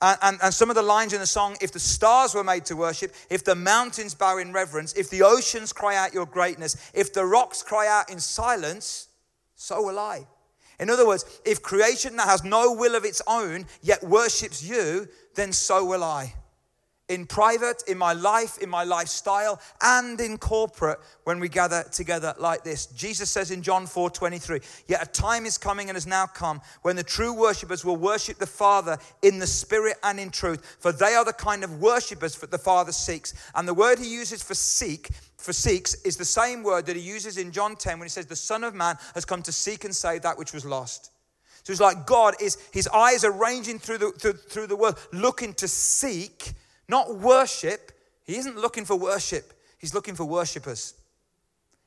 And, 0.01 0.17
and, 0.21 0.39
and, 0.41 0.53
some 0.53 0.69
of 0.69 0.75
the 0.75 0.81
lines 0.81 1.13
in 1.13 1.19
the 1.19 1.27
song 1.27 1.55
if 1.61 1.71
the 1.71 1.79
stars 1.79 2.33
were 2.33 2.43
made 2.43 2.65
to 2.65 2.75
worship, 2.75 3.13
if 3.29 3.43
the 3.43 3.55
mountains 3.55 4.15
bow 4.15 4.39
in 4.39 4.51
reverence, 4.51 4.93
if 4.93 5.09
the 5.11 5.21
oceans 5.21 5.71
cry 5.71 5.95
out 5.95 6.11
your 6.11 6.25
greatness, 6.25 6.91
if 6.93 7.13
the 7.13 7.23
rocks 7.23 7.61
cry 7.61 7.87
out 7.87 8.09
in 8.09 8.19
silence, 8.19 9.09
so 9.55 9.83
will 9.83 9.99
I. 9.99 10.25
In 10.79 10.89
other 10.89 11.05
words, 11.05 11.23
if 11.45 11.61
creation 11.61 12.15
that 12.15 12.27
has 12.27 12.43
no 12.43 12.73
will 12.73 12.95
of 12.95 13.05
its 13.05 13.21
own 13.27 13.67
yet 13.83 14.03
worships 14.03 14.63
you, 14.63 15.07
then 15.35 15.53
so 15.53 15.85
will 15.85 16.03
I 16.03 16.33
in 17.11 17.25
private, 17.25 17.83
in 17.89 17.97
my 17.97 18.13
life, 18.13 18.57
in 18.59 18.69
my 18.69 18.85
lifestyle, 18.85 19.59
and 19.81 20.19
in 20.21 20.37
corporate 20.37 20.97
when 21.25 21.41
we 21.41 21.49
gather 21.49 21.83
together 21.91 22.33
like 22.39 22.63
this. 22.63 22.85
Jesus 22.85 23.29
says 23.29 23.51
in 23.51 23.61
John 23.61 23.85
4 23.85 24.09
23, 24.09 24.61
Yet 24.87 25.03
a 25.03 25.11
time 25.11 25.45
is 25.45 25.57
coming 25.57 25.89
and 25.89 25.97
has 25.97 26.07
now 26.07 26.25
come 26.25 26.61
when 26.83 26.95
the 26.95 27.03
true 27.03 27.33
worshippers 27.33 27.83
will 27.83 27.97
worship 27.97 28.37
the 28.37 28.47
Father 28.47 28.97
in 29.21 29.39
the 29.39 29.47
Spirit 29.47 29.97
and 30.03 30.21
in 30.21 30.29
truth, 30.29 30.77
for 30.79 30.93
they 30.93 31.13
are 31.13 31.25
the 31.25 31.33
kind 31.33 31.65
of 31.65 31.81
worshippers 31.81 32.37
that 32.37 32.49
the 32.49 32.57
Father 32.57 32.93
seeks. 32.93 33.33
And 33.55 33.67
the 33.67 33.73
word 33.73 33.99
he 33.99 34.09
uses 34.09 34.41
for 34.41 34.55
seek 34.55 35.09
for 35.35 35.51
seeks 35.51 35.95
is 36.05 36.15
the 36.15 36.23
same 36.23 36.63
word 36.63 36.85
that 36.85 36.95
he 36.95 37.01
uses 37.01 37.37
in 37.37 37.51
John 37.51 37.75
10 37.75 37.99
when 37.99 38.05
he 38.05 38.09
says, 38.09 38.25
The 38.25 38.35
Son 38.37 38.63
of 38.63 38.73
Man 38.73 38.97
has 39.15 39.25
come 39.25 39.41
to 39.41 39.51
seek 39.51 39.83
and 39.83 39.93
save 39.93 40.21
that 40.21 40.37
which 40.37 40.53
was 40.53 40.63
lost. 40.63 41.11
So 41.63 41.71
it's 41.71 41.81
like 41.81 42.05
God 42.05 42.35
is, 42.41 42.57
his 42.71 42.87
eyes 42.87 43.23
are 43.23 43.31
ranging 43.31 43.79
through 43.79 43.97
the, 43.97 44.11
through, 44.11 44.33
through 44.33 44.67
the 44.67 44.75
world, 44.75 44.99
looking 45.11 45.53
to 45.55 45.67
seek 45.67 46.53
not 46.91 47.15
worship. 47.15 47.91
He 48.23 48.35
isn't 48.35 48.57
looking 48.57 48.85
for 48.85 48.95
worship, 48.95 49.53
he's 49.79 49.95
looking 49.95 50.13
for 50.13 50.25
worshippers. 50.25 50.93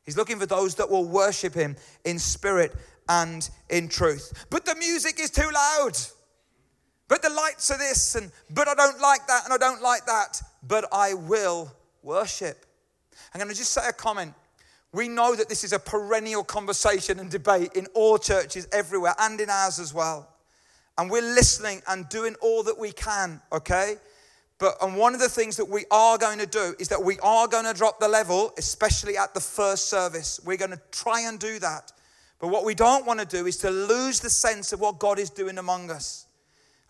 He's 0.04 0.18
looking 0.18 0.38
for 0.38 0.44
those 0.44 0.74
that 0.74 0.90
will 0.90 1.06
worship 1.06 1.54
him 1.54 1.76
in 2.04 2.18
spirit 2.18 2.74
and 3.08 3.48
in 3.70 3.88
truth. 3.88 4.46
But 4.50 4.66
the 4.66 4.74
music 4.74 5.18
is 5.18 5.30
too 5.30 5.48
loud. 5.50 5.96
But 7.08 7.22
the 7.22 7.30
lights 7.30 7.70
are 7.70 7.78
this, 7.78 8.14
and 8.14 8.30
but 8.50 8.68
I 8.68 8.74
don't 8.74 9.00
like 9.00 9.26
that, 9.28 9.44
and 9.44 9.54
I 9.54 9.56
don't 9.56 9.80
like 9.80 10.04
that. 10.06 10.42
But 10.62 10.86
I 10.92 11.14
will 11.14 11.72
worship. 12.02 12.66
I'm 13.32 13.38
going 13.38 13.50
to 13.50 13.56
just 13.56 13.72
say 13.72 13.88
a 13.88 13.92
comment. 13.92 14.34
We 14.92 15.08
know 15.08 15.34
that 15.34 15.48
this 15.48 15.64
is 15.64 15.72
a 15.72 15.78
perennial 15.78 16.44
conversation 16.44 17.18
and 17.18 17.30
debate 17.30 17.72
in 17.74 17.86
all 17.94 18.16
churches 18.18 18.68
everywhere 18.72 19.14
and 19.18 19.40
in 19.40 19.50
ours 19.50 19.78
as 19.78 19.92
well. 19.92 20.28
And 20.96 21.10
we're 21.10 21.22
listening 21.22 21.82
and 21.88 22.08
doing 22.08 22.36
all 22.40 22.62
that 22.62 22.78
we 22.78 22.92
can, 22.92 23.40
okay? 23.52 23.96
But 24.64 24.78
and 24.80 24.96
one 24.96 25.12
of 25.12 25.20
the 25.20 25.28
things 25.28 25.58
that 25.58 25.66
we 25.66 25.84
are 25.90 26.16
going 26.16 26.38
to 26.38 26.46
do 26.46 26.74
is 26.78 26.88
that 26.88 27.04
we 27.04 27.18
are 27.18 27.46
going 27.46 27.66
to 27.66 27.74
drop 27.74 28.00
the 28.00 28.08
level, 28.08 28.50
especially 28.56 29.14
at 29.14 29.34
the 29.34 29.40
first 29.40 29.90
service. 29.90 30.40
We're 30.42 30.56
going 30.56 30.70
to 30.70 30.80
try 30.90 31.28
and 31.28 31.38
do 31.38 31.58
that. 31.58 31.92
But 32.38 32.48
what 32.48 32.64
we 32.64 32.74
don't 32.74 33.04
want 33.04 33.20
to 33.20 33.26
do 33.26 33.44
is 33.44 33.58
to 33.58 33.68
lose 33.68 34.20
the 34.20 34.30
sense 34.30 34.72
of 34.72 34.80
what 34.80 34.98
God 34.98 35.18
is 35.18 35.28
doing 35.28 35.58
among 35.58 35.90
us. 35.90 36.28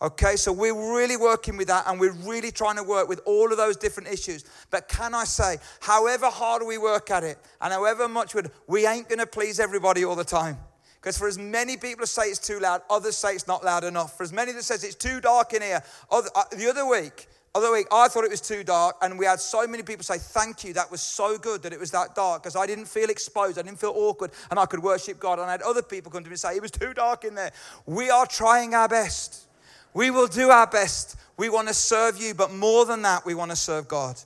Okay, 0.00 0.36
so 0.36 0.52
we're 0.52 0.94
really 0.96 1.16
working 1.16 1.56
with 1.56 1.66
that 1.66 1.88
and 1.88 1.98
we're 1.98 2.12
really 2.12 2.52
trying 2.52 2.76
to 2.76 2.84
work 2.84 3.08
with 3.08 3.20
all 3.26 3.50
of 3.50 3.56
those 3.56 3.76
different 3.76 4.08
issues. 4.08 4.44
But 4.70 4.86
can 4.86 5.12
I 5.12 5.24
say, 5.24 5.56
however 5.80 6.26
hard 6.26 6.62
we 6.64 6.78
work 6.78 7.10
at 7.10 7.24
it 7.24 7.38
and 7.60 7.72
however 7.72 8.06
much 8.06 8.36
we 8.36 8.42
we 8.68 8.86
ain't 8.86 9.08
going 9.08 9.18
to 9.18 9.26
please 9.26 9.58
everybody 9.58 10.04
all 10.04 10.14
the 10.14 10.22
time. 10.22 10.58
Because 11.00 11.18
for 11.18 11.26
as 11.26 11.38
many 11.38 11.76
people 11.76 12.04
as 12.04 12.12
say 12.12 12.26
it's 12.26 12.38
too 12.38 12.60
loud, 12.60 12.82
others 12.88 13.16
say 13.16 13.34
it's 13.34 13.48
not 13.48 13.64
loud 13.64 13.82
enough. 13.82 14.16
For 14.16 14.22
as 14.22 14.32
many 14.32 14.52
that 14.52 14.62
says 14.62 14.84
it's 14.84 14.94
too 14.94 15.20
dark 15.20 15.54
in 15.54 15.62
here, 15.62 15.82
other, 16.08 16.28
uh, 16.36 16.44
the 16.56 16.70
other 16.70 16.86
week 16.86 17.26
other 17.54 17.72
week, 17.72 17.86
I 17.92 18.08
thought 18.08 18.24
it 18.24 18.30
was 18.30 18.40
too 18.40 18.64
dark, 18.64 18.96
and 19.00 19.18
we 19.18 19.26
had 19.26 19.38
so 19.38 19.66
many 19.66 19.82
people 19.82 20.02
say, 20.02 20.18
Thank 20.18 20.64
you, 20.64 20.72
that 20.72 20.90
was 20.90 21.00
so 21.00 21.38
good 21.38 21.62
that 21.62 21.72
it 21.72 21.78
was 21.78 21.90
that 21.92 22.14
dark, 22.14 22.42
because 22.42 22.56
I 22.56 22.66
didn't 22.66 22.86
feel 22.86 23.10
exposed, 23.10 23.58
I 23.58 23.62
didn't 23.62 23.78
feel 23.78 23.92
awkward, 23.94 24.32
and 24.50 24.58
I 24.58 24.66
could 24.66 24.82
worship 24.82 25.20
God. 25.20 25.38
And 25.38 25.48
I 25.48 25.52
had 25.52 25.62
other 25.62 25.82
people 25.82 26.10
come 26.10 26.24
to 26.24 26.28
me 26.28 26.34
and 26.34 26.40
say, 26.40 26.56
It 26.56 26.62
was 26.62 26.70
too 26.70 26.92
dark 26.92 27.24
in 27.24 27.34
there. 27.34 27.52
We 27.86 28.10
are 28.10 28.26
trying 28.26 28.74
our 28.74 28.88
best. 28.88 29.46
We 29.92 30.10
will 30.10 30.26
do 30.26 30.50
our 30.50 30.66
best. 30.66 31.16
We 31.36 31.48
want 31.48 31.68
to 31.68 31.74
serve 31.74 32.20
you, 32.20 32.34
but 32.34 32.52
more 32.52 32.84
than 32.84 33.02
that, 33.02 33.24
we 33.24 33.34
want 33.34 33.52
to 33.52 33.56
serve 33.56 33.86
God. 33.86 34.18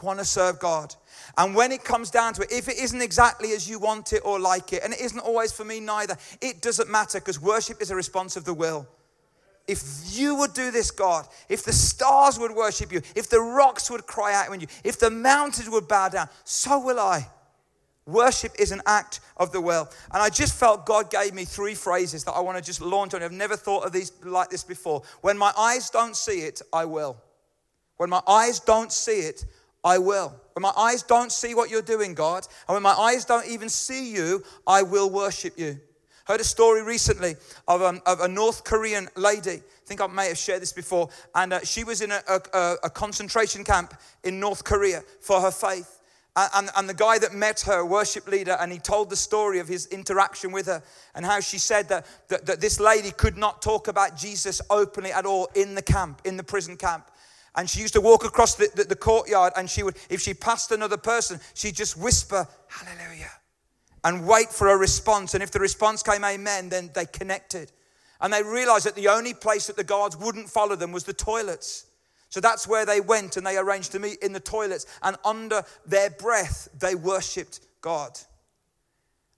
We 0.00 0.06
want 0.06 0.20
to 0.20 0.24
serve 0.24 0.60
God. 0.60 0.94
And 1.36 1.54
when 1.54 1.72
it 1.72 1.82
comes 1.82 2.10
down 2.10 2.34
to 2.34 2.42
it, 2.42 2.52
if 2.52 2.68
it 2.68 2.78
isn't 2.78 3.00
exactly 3.00 3.52
as 3.52 3.68
you 3.68 3.78
want 3.78 4.12
it 4.12 4.22
or 4.24 4.38
like 4.38 4.72
it, 4.72 4.82
and 4.84 4.92
it 4.92 5.00
isn't 5.00 5.20
always 5.20 5.52
for 5.52 5.64
me 5.64 5.80
neither, 5.80 6.16
it 6.40 6.60
doesn't 6.60 6.90
matter 6.90 7.18
because 7.18 7.40
worship 7.40 7.80
is 7.80 7.90
a 7.90 7.96
response 7.96 8.36
of 8.36 8.44
the 8.44 8.54
will. 8.54 8.86
If 9.68 9.82
you 10.10 10.34
would 10.36 10.54
do 10.54 10.70
this, 10.70 10.90
God, 10.90 11.26
if 11.48 11.64
the 11.64 11.72
stars 11.72 12.38
would 12.38 12.52
worship 12.52 12.92
you, 12.92 13.00
if 13.14 13.28
the 13.28 13.40
rocks 13.40 13.90
would 13.90 14.06
cry 14.06 14.34
out 14.34 14.50
when 14.50 14.60
you, 14.60 14.66
if 14.84 14.98
the 14.98 15.10
mountains 15.10 15.70
would 15.70 15.86
bow 15.86 16.08
down, 16.08 16.28
so 16.44 16.80
will 16.80 16.98
I. 16.98 17.28
Worship 18.04 18.52
is 18.58 18.72
an 18.72 18.82
act 18.84 19.20
of 19.36 19.52
the 19.52 19.60
will. 19.60 19.88
And 20.12 20.20
I 20.22 20.28
just 20.28 20.58
felt 20.58 20.86
God 20.86 21.10
gave 21.10 21.34
me 21.34 21.44
three 21.44 21.74
phrases 21.74 22.24
that 22.24 22.32
I 22.32 22.40
want 22.40 22.58
to 22.58 22.64
just 22.64 22.80
launch 22.80 23.14
on. 23.14 23.22
I've 23.22 23.30
never 23.30 23.56
thought 23.56 23.86
of 23.86 23.92
these 23.92 24.10
like 24.24 24.50
this 24.50 24.64
before. 24.64 25.02
When 25.20 25.38
my 25.38 25.52
eyes 25.56 25.88
don't 25.88 26.16
see 26.16 26.40
it, 26.40 26.60
I 26.72 26.84
will. 26.84 27.16
When 27.98 28.10
my 28.10 28.20
eyes 28.26 28.58
don't 28.58 28.90
see 28.90 29.20
it, 29.20 29.44
I 29.84 29.98
will. 29.98 30.34
When 30.54 30.62
my 30.62 30.72
eyes 30.76 31.04
don't 31.04 31.30
see 31.30 31.54
what 31.54 31.70
you're 31.70 31.82
doing, 31.82 32.14
God, 32.14 32.46
and 32.68 32.74
when 32.74 32.82
my 32.82 32.92
eyes 32.92 33.24
don't 33.24 33.46
even 33.46 33.68
see 33.68 34.12
you, 34.12 34.42
I 34.66 34.82
will 34.82 35.08
worship 35.08 35.56
you. 35.56 35.80
Heard 36.26 36.40
a 36.40 36.44
story 36.44 36.82
recently 36.82 37.36
of, 37.66 37.82
um, 37.82 38.00
of 38.06 38.20
a 38.20 38.28
North 38.28 38.64
Korean 38.64 39.08
lady. 39.16 39.50
I 39.50 39.86
think 39.86 40.00
I 40.00 40.06
may 40.06 40.28
have 40.28 40.38
shared 40.38 40.62
this 40.62 40.72
before. 40.72 41.08
And 41.34 41.52
uh, 41.52 41.60
she 41.64 41.84
was 41.84 42.00
in 42.00 42.12
a, 42.12 42.20
a, 42.28 42.76
a 42.84 42.90
concentration 42.90 43.64
camp 43.64 43.94
in 44.22 44.38
North 44.38 44.64
Korea 44.64 45.02
for 45.20 45.40
her 45.40 45.50
faith. 45.50 45.98
And, 46.34 46.70
and, 46.76 46.88
the 46.88 46.94
guy 46.94 47.18
that 47.18 47.34
met 47.34 47.60
her, 47.62 47.84
worship 47.84 48.26
leader, 48.26 48.56
and 48.58 48.72
he 48.72 48.78
told 48.78 49.10
the 49.10 49.16
story 49.16 49.58
of 49.58 49.68
his 49.68 49.84
interaction 49.88 50.50
with 50.50 50.64
her 50.64 50.82
and 51.14 51.26
how 51.26 51.40
she 51.40 51.58
said 51.58 51.90
that, 51.90 52.06
that, 52.28 52.46
that 52.46 52.58
this 52.58 52.80
lady 52.80 53.10
could 53.10 53.36
not 53.36 53.60
talk 53.60 53.86
about 53.86 54.16
Jesus 54.16 54.62
openly 54.70 55.12
at 55.12 55.26
all 55.26 55.50
in 55.54 55.74
the 55.74 55.82
camp, 55.82 56.22
in 56.24 56.38
the 56.38 56.42
prison 56.42 56.78
camp. 56.78 57.10
And 57.54 57.68
she 57.68 57.80
used 57.80 57.92
to 57.94 58.00
walk 58.00 58.24
across 58.24 58.54
the, 58.54 58.70
the, 58.74 58.84
the 58.84 58.96
courtyard 58.96 59.52
and 59.56 59.68
she 59.68 59.82
would, 59.82 59.96
if 60.08 60.22
she 60.22 60.32
passed 60.32 60.72
another 60.72 60.96
person, 60.96 61.38
she'd 61.52 61.76
just 61.76 61.98
whisper, 61.98 62.48
Hallelujah, 62.66 63.30
and 64.04 64.26
wait 64.26 64.50
for 64.50 64.68
a 64.68 64.76
response. 64.76 65.34
And 65.34 65.42
if 65.42 65.50
the 65.50 65.60
response 65.60 66.02
came 66.02 66.24
amen, 66.24 66.68
then 66.68 66.90
they 66.94 67.06
connected. 67.06 67.72
And 68.20 68.32
they 68.32 68.42
realized 68.42 68.86
that 68.86 68.94
the 68.94 69.08
only 69.08 69.34
place 69.34 69.66
that 69.66 69.76
the 69.76 69.84
guards 69.84 70.16
wouldn't 70.16 70.48
follow 70.48 70.76
them 70.76 70.92
was 70.92 71.04
the 71.04 71.12
toilets. 71.12 71.86
So 72.28 72.40
that's 72.40 72.66
where 72.66 72.86
they 72.86 73.00
went 73.00 73.36
and 73.36 73.46
they 73.46 73.58
arranged 73.58 73.92
to 73.92 73.98
meet 73.98 74.18
in 74.22 74.32
the 74.32 74.40
toilets. 74.40 74.86
And 75.02 75.16
under 75.24 75.64
their 75.84 76.10
breath, 76.10 76.68
they 76.78 76.94
worshiped 76.94 77.60
God. 77.80 78.18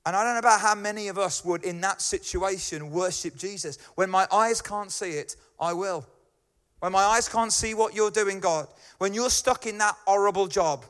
And 0.06 0.14
I 0.14 0.22
don't 0.22 0.34
know 0.34 0.38
about 0.40 0.60
how 0.60 0.74
many 0.74 1.08
of 1.08 1.18
us 1.18 1.44
would, 1.44 1.64
in 1.64 1.80
that 1.80 2.02
situation, 2.02 2.90
worship 2.90 3.36
Jesus. 3.36 3.78
When 3.94 4.10
my 4.10 4.28
eyes 4.30 4.60
can't 4.60 4.92
see 4.92 5.12
it, 5.12 5.34
I 5.58 5.72
will. 5.72 6.06
When 6.80 6.92
my 6.92 7.02
eyes 7.02 7.28
can't 7.28 7.52
see 7.52 7.72
what 7.72 7.94
you're 7.94 8.10
doing, 8.10 8.38
God. 8.38 8.68
When 8.98 9.14
you're 9.14 9.30
stuck 9.30 9.66
in 9.66 9.78
that 9.78 9.96
horrible 10.06 10.46
job. 10.46 10.84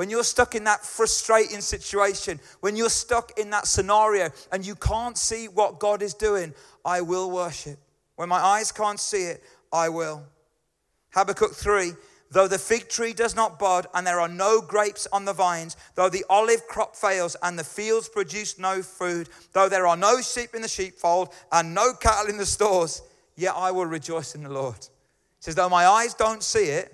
When 0.00 0.08
you're 0.08 0.24
stuck 0.24 0.54
in 0.54 0.64
that 0.64 0.82
frustrating 0.82 1.60
situation. 1.60 2.40
When 2.60 2.74
you're 2.74 2.88
stuck 2.88 3.38
in 3.38 3.50
that 3.50 3.66
scenario 3.66 4.30
and 4.50 4.64
you 4.64 4.74
can't 4.74 5.18
see 5.18 5.46
what 5.46 5.78
God 5.78 6.00
is 6.00 6.14
doing, 6.14 6.54
I 6.86 7.02
will 7.02 7.30
worship. 7.30 7.78
When 8.16 8.30
my 8.30 8.38
eyes 8.38 8.72
can't 8.72 8.98
see 8.98 9.24
it, 9.24 9.42
I 9.70 9.90
will. 9.90 10.22
Habakkuk 11.12 11.52
3 11.52 11.92
Though 12.30 12.48
the 12.48 12.58
fig 12.58 12.88
tree 12.88 13.12
does 13.12 13.36
not 13.36 13.58
bud 13.58 13.88
and 13.92 14.06
there 14.06 14.20
are 14.20 14.28
no 14.28 14.62
grapes 14.62 15.06
on 15.12 15.26
the 15.26 15.34
vines, 15.34 15.76
though 15.96 16.08
the 16.08 16.24
olive 16.30 16.66
crop 16.66 16.96
fails 16.96 17.36
and 17.42 17.58
the 17.58 17.62
fields 17.62 18.08
produce 18.08 18.58
no 18.58 18.80
food, 18.80 19.28
though 19.52 19.68
there 19.68 19.86
are 19.86 19.98
no 19.98 20.22
sheep 20.22 20.54
in 20.54 20.62
the 20.62 20.68
sheepfold 20.68 21.28
and 21.52 21.74
no 21.74 21.92
cattle 21.92 22.30
in 22.30 22.38
the 22.38 22.46
stores, 22.46 23.02
yet 23.36 23.52
I 23.54 23.70
will 23.70 23.84
rejoice 23.84 24.34
in 24.34 24.44
the 24.44 24.48
Lord. 24.48 24.78
It 24.78 24.88
says, 25.40 25.56
Though 25.56 25.68
my 25.68 25.86
eyes 25.86 26.14
don't 26.14 26.42
see 26.42 26.70
it, 26.70 26.90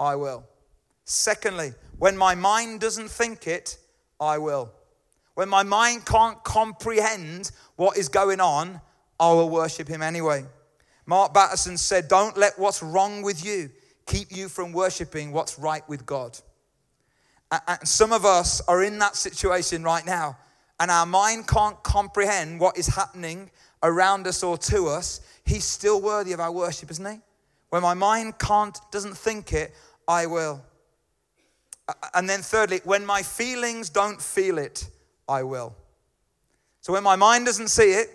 I 0.00 0.16
will. 0.16 0.44
Secondly, 1.04 1.74
when 2.02 2.16
my 2.16 2.34
mind 2.34 2.80
doesn't 2.80 3.08
think 3.08 3.46
it, 3.46 3.78
I 4.18 4.36
will. 4.38 4.72
When 5.34 5.48
my 5.48 5.62
mind 5.62 6.04
can't 6.04 6.42
comprehend 6.42 7.52
what 7.76 7.96
is 7.96 8.08
going 8.08 8.40
on, 8.40 8.80
I 9.20 9.28
will 9.28 9.48
worship 9.48 9.86
Him 9.86 10.02
anyway. 10.02 10.44
Mark 11.06 11.32
Batterson 11.32 11.78
said, 11.78 12.08
Don't 12.08 12.36
let 12.36 12.58
what's 12.58 12.82
wrong 12.82 13.22
with 13.22 13.44
you 13.44 13.70
keep 14.04 14.36
you 14.36 14.48
from 14.48 14.72
worshiping 14.72 15.30
what's 15.30 15.60
right 15.60 15.88
with 15.88 16.04
God. 16.04 16.36
And 17.52 17.86
some 17.86 18.12
of 18.12 18.24
us 18.24 18.60
are 18.62 18.82
in 18.82 18.98
that 18.98 19.14
situation 19.14 19.84
right 19.84 20.04
now, 20.04 20.36
and 20.80 20.90
our 20.90 21.06
mind 21.06 21.46
can't 21.46 21.80
comprehend 21.84 22.58
what 22.58 22.76
is 22.76 22.88
happening 22.88 23.48
around 23.80 24.26
us 24.26 24.42
or 24.42 24.58
to 24.58 24.88
us. 24.88 25.20
He's 25.44 25.62
still 25.62 26.00
worthy 26.00 26.32
of 26.32 26.40
our 26.40 26.50
worship, 26.50 26.90
isn't 26.90 27.06
he? 27.06 27.20
When 27.68 27.82
my 27.82 27.94
mind 27.94 28.40
can't, 28.40 28.76
doesn't 28.90 29.16
think 29.16 29.52
it, 29.52 29.72
I 30.08 30.26
will. 30.26 30.64
And 32.14 32.28
then, 32.28 32.42
thirdly, 32.42 32.80
when 32.84 33.04
my 33.04 33.22
feelings 33.22 33.88
don't 33.88 34.20
feel 34.20 34.58
it, 34.58 34.88
I 35.28 35.42
will. 35.42 35.74
So 36.80 36.92
when 36.92 37.02
my 37.02 37.16
mind 37.16 37.46
doesn't 37.46 37.68
see 37.68 37.92
it, 37.92 38.08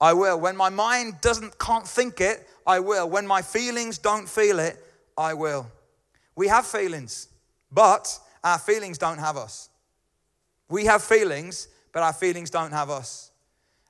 I 0.00 0.12
will. 0.12 0.38
When 0.38 0.56
my 0.56 0.68
mind 0.68 1.20
doesn't 1.20 1.58
can't 1.58 1.86
think 1.86 2.20
it, 2.20 2.48
I 2.66 2.80
will. 2.80 3.08
When 3.08 3.26
my 3.26 3.42
feelings 3.42 3.98
don't 3.98 4.28
feel 4.28 4.58
it, 4.58 4.76
I 5.16 5.34
will. 5.34 5.70
We 6.36 6.48
have 6.48 6.66
feelings, 6.66 7.28
but 7.72 8.18
our 8.44 8.58
feelings 8.58 8.98
don't 8.98 9.18
have 9.18 9.36
us. 9.36 9.70
We 10.68 10.84
have 10.84 11.02
feelings, 11.02 11.68
but 11.92 12.02
our 12.02 12.12
feelings 12.12 12.50
don't 12.50 12.72
have 12.72 12.90
us. 12.90 13.30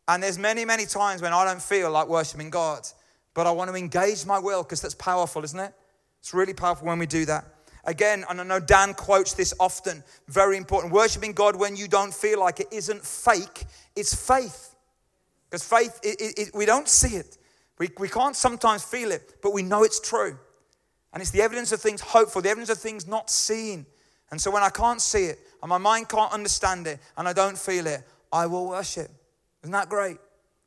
And 0.07 0.23
there's 0.23 0.39
many, 0.39 0.65
many 0.65 0.87
times 0.87 1.21
when 1.21 1.35
I 1.35 1.45
don't 1.45 1.61
feel 1.61 1.91
like 1.91 2.09
worshiping 2.09 2.49
God, 2.49 2.87
but 3.35 3.47
I 3.47 3.51
want 3.51 3.71
to 3.71 3.77
engage 3.77 4.25
my 4.25 4.39
will 4.39 4.63
because 4.63 4.81
that's 4.81 4.95
powerful, 4.95 5.45
isn't 5.45 5.61
it? 5.61 5.75
It's 6.21 6.33
really 6.33 6.55
powerful 6.55 6.87
when 6.87 6.99
we 6.99 7.07
do 7.07 7.27
that. 7.27 7.45
Again, 7.89 8.23
and 8.29 8.39
I 8.39 8.45
know 8.45 8.61
Dan 8.61 8.93
quotes 8.93 9.33
this 9.33 9.55
often, 9.59 10.05
very 10.29 10.59
important. 10.59 10.93
Worshiping 10.93 11.33
God 11.33 11.57
when 11.57 11.75
you 11.75 11.89
don't 11.89 12.13
feel 12.13 12.39
like 12.39 12.61
it 12.61 12.67
isn't 12.71 13.03
fake, 13.03 13.65
it's 13.97 14.15
faith. 14.15 14.75
Because 15.49 15.65
faith, 15.67 15.99
it, 16.03 16.21
it, 16.21 16.39
it, 16.39 16.51
we 16.55 16.67
don't 16.67 16.87
see 16.87 17.17
it. 17.17 17.39
We, 17.79 17.89
we 17.99 18.11
can't 18.11 18.37
sometimes 18.37 18.85
feel 18.85 19.11
it, 19.11 19.37
but 19.43 19.55
we 19.55 19.63
know 19.63 19.85
it's 19.85 20.01
true. 20.01 20.39
And 21.15 21.23
it's 21.23 21.31
the 21.31 21.41
evidence 21.41 21.73
of 21.73 21.81
things 21.81 22.03
hopeful, 22.03 22.43
the 22.43 22.51
evidence 22.51 22.69
of 22.69 22.77
things 22.77 23.07
not 23.07 23.31
seen. 23.31 23.87
And 24.31 24.39
so 24.39 24.51
when 24.51 24.63
I 24.63 24.69
can't 24.69 25.01
see 25.01 25.25
it, 25.25 25.39
and 25.63 25.71
my 25.71 25.79
mind 25.79 26.11
can't 26.11 26.31
understand 26.31 26.87
it, 26.87 27.01
and 27.17 27.27
I 27.27 27.33
don't 27.33 27.57
feel 27.57 27.87
it, 27.87 28.07
I 28.31 28.45
will 28.45 28.69
worship. 28.69 29.11
Isn't 29.63 29.73
that 29.73 29.89
great? 29.89 30.19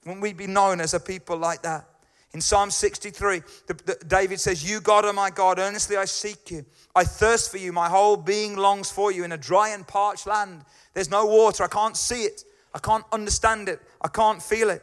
Wouldn't 0.05 0.23
we 0.23 0.33
be 0.33 0.47
known 0.47 0.81
as 0.81 0.95
a 0.95 0.99
people 0.99 1.37
like 1.37 1.61
that? 1.61 1.85
In 2.33 2.39
Psalm 2.39 2.71
63, 2.71 3.41
the, 3.67 3.73
the, 3.73 4.05
David 4.07 4.39
says, 4.39 4.69
You, 4.69 4.79
God, 4.79 5.03
are 5.05 5.13
my 5.13 5.29
God, 5.29 5.59
earnestly 5.59 5.97
I 5.97 6.05
seek 6.05 6.51
you. 6.51 6.65
I 6.95 7.03
thirst 7.03 7.51
for 7.51 7.57
you, 7.57 7.73
my 7.73 7.89
whole 7.89 8.15
being 8.15 8.55
longs 8.55 8.89
for 8.89 9.11
you 9.11 9.23
in 9.23 9.33
a 9.33 9.37
dry 9.37 9.69
and 9.69 9.85
parched 9.85 10.27
land. 10.27 10.63
There's 10.93 11.09
no 11.09 11.25
water, 11.25 11.63
I 11.63 11.67
can't 11.67 11.97
see 11.97 12.23
it, 12.23 12.43
I 12.73 12.79
can't 12.79 13.05
understand 13.11 13.67
it, 13.69 13.81
I 14.01 14.07
can't 14.07 14.41
feel 14.41 14.69
it. 14.69 14.81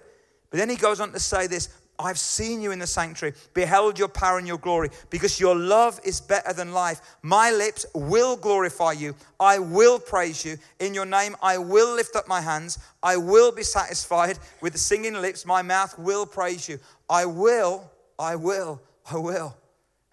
But 0.51 0.59
then 0.59 0.71
he 0.71 0.77
goes 0.77 1.01
on 1.01 1.13
to 1.13 1.21
say 1.21 1.47
this 1.47 1.69
I've 1.99 2.19
seen 2.19 2.61
you 2.61 2.71
in 2.71 2.79
the 2.79 2.87
sanctuary, 2.87 3.35
beheld 3.55 3.99
your 3.99 4.09
power 4.09 4.39
and 4.39 4.47
your 4.47 4.59
glory, 4.59 4.91
because 5.11 5.41
your 5.41 5.57
love 5.57 6.01
is 6.05 6.21
better 6.21 6.53
than 6.53 6.73
life. 6.73 7.01
My 7.23 7.51
lips 7.51 7.85
will 7.95 8.37
glorify 8.37 8.93
you. 8.93 9.15
I 9.41 9.59
will 9.59 9.99
praise 9.99 10.45
you. 10.45 10.59
In 10.79 10.95
your 10.95 11.07
name, 11.07 11.37
I 11.43 11.59
will 11.59 11.95
lift 11.95 12.15
up 12.15 12.29
my 12.29 12.41
hands. 12.41 12.79
I 13.03 13.17
will 13.17 13.51
be 13.53 13.63
satisfied 13.63 14.39
with 14.61 14.75
the 14.75 14.79
singing 14.79 15.15
lips. 15.15 15.45
My 15.45 15.63
mouth 15.63 15.99
will 15.99 16.27
praise 16.27 16.69
you. 16.69 16.79
I 17.11 17.27
will, 17.27 17.91
I 18.19 18.37
will, 18.37 18.81
I 19.11 19.17
will. 19.17 19.57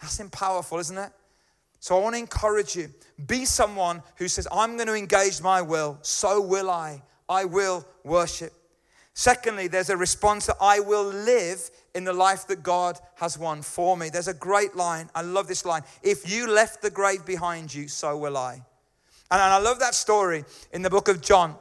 That's 0.01 0.21
powerful, 0.31 0.79
isn't 0.79 0.97
it? 0.97 1.11
So 1.79 1.97
I 1.97 2.01
want 2.01 2.15
to 2.15 2.19
encourage 2.19 2.75
you 2.75 2.89
be 3.27 3.45
someone 3.45 4.01
who 4.17 4.27
says, 4.27 4.47
I'm 4.51 4.75
going 4.75 4.87
to 4.87 4.95
engage 4.95 5.41
my 5.41 5.61
will, 5.61 5.97
so 6.01 6.41
will 6.41 6.69
I. 6.69 7.01
I 7.29 7.45
will 7.45 7.85
worship. 8.03 8.53
Secondly, 9.17 9.69
there's 9.69 9.89
a 9.89 9.95
response 9.95 10.45
that 10.47 10.57
I 10.59 10.81
will 10.81 11.05
live 11.05 11.71
in 11.95 12.03
the 12.03 12.11
life 12.11 12.47
that 12.47 12.61
God 12.61 12.99
has 13.15 13.39
won 13.39 13.61
for 13.61 13.95
me. 13.95 14.09
There's 14.09 14.27
a 14.27 14.33
great 14.33 14.75
line. 14.75 15.09
I 15.15 15.21
love 15.21 15.47
this 15.47 15.63
line. 15.63 15.83
If 16.03 16.29
you 16.29 16.51
left 16.51 16.81
the 16.81 16.89
grave 16.89 17.25
behind 17.25 17.73
you, 17.73 17.87
so 17.87 18.17
will 18.17 18.35
I. 18.35 18.55
And 19.31 19.41
I 19.41 19.57
love 19.57 19.79
that 19.79 19.95
story 19.95 20.43
in 20.73 20.81
the 20.81 20.89
book 20.89 21.07
of 21.07 21.21
John 21.21 21.55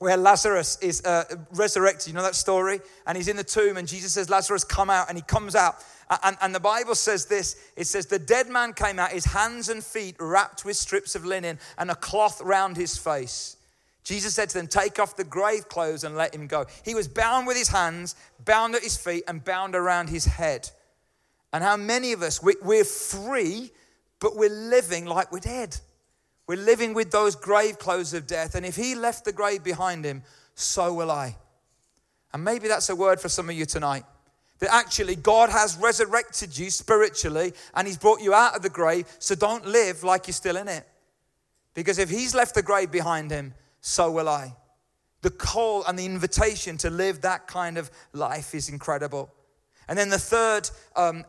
where 0.00 0.16
Lazarus 0.16 0.78
is 0.82 1.04
uh, 1.04 1.24
resurrected. 1.52 2.08
You 2.08 2.14
know 2.14 2.22
that 2.22 2.34
story? 2.34 2.80
And 3.06 3.16
he's 3.16 3.28
in 3.28 3.36
the 3.36 3.44
tomb, 3.44 3.76
and 3.76 3.86
Jesus 3.86 4.14
says, 4.14 4.28
Lazarus, 4.28 4.64
come 4.64 4.90
out. 4.90 5.08
And 5.08 5.16
he 5.16 5.22
comes 5.22 5.54
out. 5.54 5.76
And, 6.24 6.36
and 6.40 6.52
the 6.52 6.60
Bible 6.60 6.96
says 6.96 7.26
this 7.26 7.54
it 7.76 7.86
says, 7.86 8.06
The 8.06 8.18
dead 8.18 8.48
man 8.48 8.72
came 8.72 8.98
out, 8.98 9.12
his 9.12 9.26
hands 9.26 9.68
and 9.68 9.84
feet 9.84 10.16
wrapped 10.18 10.64
with 10.64 10.76
strips 10.76 11.14
of 11.14 11.24
linen 11.24 11.60
and 11.78 11.90
a 11.90 11.94
cloth 11.94 12.40
round 12.40 12.76
his 12.76 12.96
face. 12.96 13.56
Jesus 14.10 14.34
said 14.34 14.48
to 14.48 14.58
them, 14.58 14.66
Take 14.66 14.98
off 14.98 15.14
the 15.14 15.22
grave 15.22 15.68
clothes 15.68 16.02
and 16.02 16.16
let 16.16 16.34
him 16.34 16.48
go. 16.48 16.66
He 16.84 16.96
was 16.96 17.06
bound 17.06 17.46
with 17.46 17.56
his 17.56 17.68
hands, 17.68 18.16
bound 18.44 18.74
at 18.74 18.82
his 18.82 18.96
feet, 18.96 19.22
and 19.28 19.44
bound 19.44 19.76
around 19.76 20.08
his 20.08 20.24
head. 20.24 20.68
And 21.52 21.62
how 21.62 21.76
many 21.76 22.12
of 22.12 22.20
us, 22.20 22.42
we're 22.42 22.82
free, 22.82 23.70
but 24.18 24.34
we're 24.34 24.50
living 24.50 25.04
like 25.04 25.30
we're 25.30 25.38
dead. 25.38 25.76
We're 26.48 26.58
living 26.58 26.92
with 26.92 27.12
those 27.12 27.36
grave 27.36 27.78
clothes 27.78 28.12
of 28.12 28.26
death. 28.26 28.56
And 28.56 28.66
if 28.66 28.74
he 28.74 28.96
left 28.96 29.24
the 29.24 29.32
grave 29.32 29.62
behind 29.62 30.04
him, 30.04 30.24
so 30.56 30.92
will 30.92 31.12
I. 31.12 31.36
And 32.32 32.42
maybe 32.42 32.66
that's 32.66 32.88
a 32.88 32.96
word 32.96 33.20
for 33.20 33.28
some 33.28 33.48
of 33.48 33.54
you 33.54 33.64
tonight. 33.64 34.02
That 34.58 34.74
actually 34.74 35.14
God 35.14 35.50
has 35.50 35.76
resurrected 35.76 36.58
you 36.58 36.68
spiritually 36.70 37.52
and 37.74 37.86
He's 37.86 37.96
brought 37.96 38.20
you 38.20 38.34
out 38.34 38.56
of 38.56 38.62
the 38.62 38.70
grave, 38.70 39.06
so 39.20 39.36
don't 39.36 39.66
live 39.66 40.02
like 40.02 40.26
you're 40.26 40.34
still 40.34 40.56
in 40.56 40.66
it. 40.66 40.84
Because 41.74 42.00
if 42.00 42.10
He's 42.10 42.34
left 42.34 42.56
the 42.56 42.62
grave 42.62 42.90
behind 42.90 43.30
Him, 43.30 43.54
so 43.80 44.10
will 44.10 44.28
I. 44.28 44.54
The 45.22 45.30
call 45.30 45.84
and 45.84 45.98
the 45.98 46.06
invitation 46.06 46.78
to 46.78 46.90
live 46.90 47.22
that 47.22 47.46
kind 47.46 47.76
of 47.76 47.90
life 48.12 48.54
is 48.54 48.68
incredible. 48.68 49.30
And 49.88 49.98
then 49.98 50.08
the 50.08 50.18
third 50.18 50.70
um, 50.96 51.24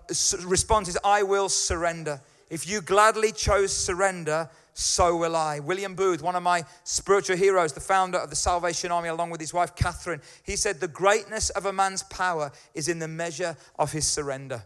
response 0.45 0.87
is, 0.87 0.97
I 1.03 1.23
will 1.23 1.49
surrender. 1.49 2.21
If 2.49 2.69
you 2.69 2.81
gladly 2.81 3.31
chose 3.31 3.75
surrender, 3.75 4.49
so 4.73 5.17
will 5.17 5.35
I. 5.35 5.59
William 5.59 5.95
Booth, 5.95 6.21
one 6.21 6.35
of 6.35 6.43
my 6.43 6.63
spiritual 6.83 7.37
heroes, 7.37 7.73
the 7.73 7.79
founder 7.79 8.17
of 8.17 8.29
the 8.29 8.35
Salvation 8.35 8.91
Army, 8.91 9.09
along 9.09 9.29
with 9.29 9.41
his 9.41 9.53
wife 9.53 9.75
Catherine, 9.75 10.21
he 10.43 10.55
said, 10.55 10.79
The 10.79 10.87
greatness 10.87 11.49
of 11.49 11.65
a 11.65 11.73
man's 11.73 12.03
power 12.03 12.51
is 12.73 12.87
in 12.87 12.99
the 12.99 13.07
measure 13.07 13.57
of 13.77 13.91
his 13.91 14.07
surrender. 14.07 14.63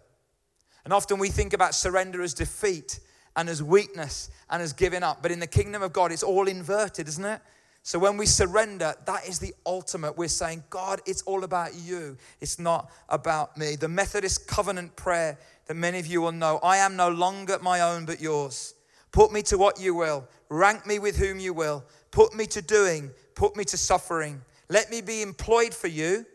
And 0.83 0.93
often 0.93 1.17
we 1.17 1.29
think 1.29 1.53
about 1.53 1.73
surrender 1.73 2.21
as 2.21 2.33
defeat 2.33 2.99
and 3.35 3.49
as 3.49 3.63
weakness 3.63 4.29
and 4.49 4.61
as 4.61 4.73
giving 4.73 5.03
up. 5.03 5.21
But 5.21 5.31
in 5.31 5.39
the 5.39 5.47
kingdom 5.47 5.81
of 5.81 5.93
God, 5.93 6.11
it's 6.11 6.23
all 6.23 6.47
inverted, 6.47 7.07
isn't 7.07 7.25
it? 7.25 7.41
So 7.85 7.99
when 7.99 8.17
we 8.17 8.25
surrender, 8.25 8.95
that 9.05 9.27
is 9.29 9.37
the 9.37 9.53
ultimate. 9.63 10.17
We're 10.17 10.27
saying, 10.27 10.63
God, 10.71 11.01
it's 11.05 11.21
all 11.21 11.43
about 11.43 11.75
you. 11.75 12.17
It's 12.41 12.57
not 12.57 12.89
about 13.09 13.57
me. 13.57 13.75
The 13.75 13.87
Methodist 13.87 14.47
covenant 14.47 14.95
prayer 14.95 15.37
that 15.67 15.75
many 15.75 15.99
of 15.99 16.07
you 16.07 16.19
will 16.19 16.31
know 16.31 16.57
I 16.63 16.77
am 16.77 16.95
no 16.95 17.09
longer 17.09 17.59
my 17.61 17.81
own, 17.81 18.05
but 18.05 18.19
yours. 18.19 18.73
Put 19.11 19.31
me 19.31 19.43
to 19.43 19.59
what 19.59 19.79
you 19.79 19.93
will. 19.93 20.27
Rank 20.49 20.87
me 20.87 20.97
with 20.97 21.15
whom 21.17 21.39
you 21.39 21.53
will. 21.53 21.83
Put 22.09 22.33
me 22.33 22.47
to 22.47 22.61
doing. 22.63 23.11
Put 23.35 23.55
me 23.55 23.63
to 23.65 23.77
suffering. 23.77 24.41
Let 24.67 24.89
me 24.89 25.01
be 25.01 25.21
employed 25.21 25.75
for 25.75 25.87
you 25.87 26.25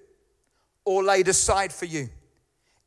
or 0.85 1.03
laid 1.03 1.27
aside 1.27 1.73
for 1.73 1.87
you, 1.87 2.11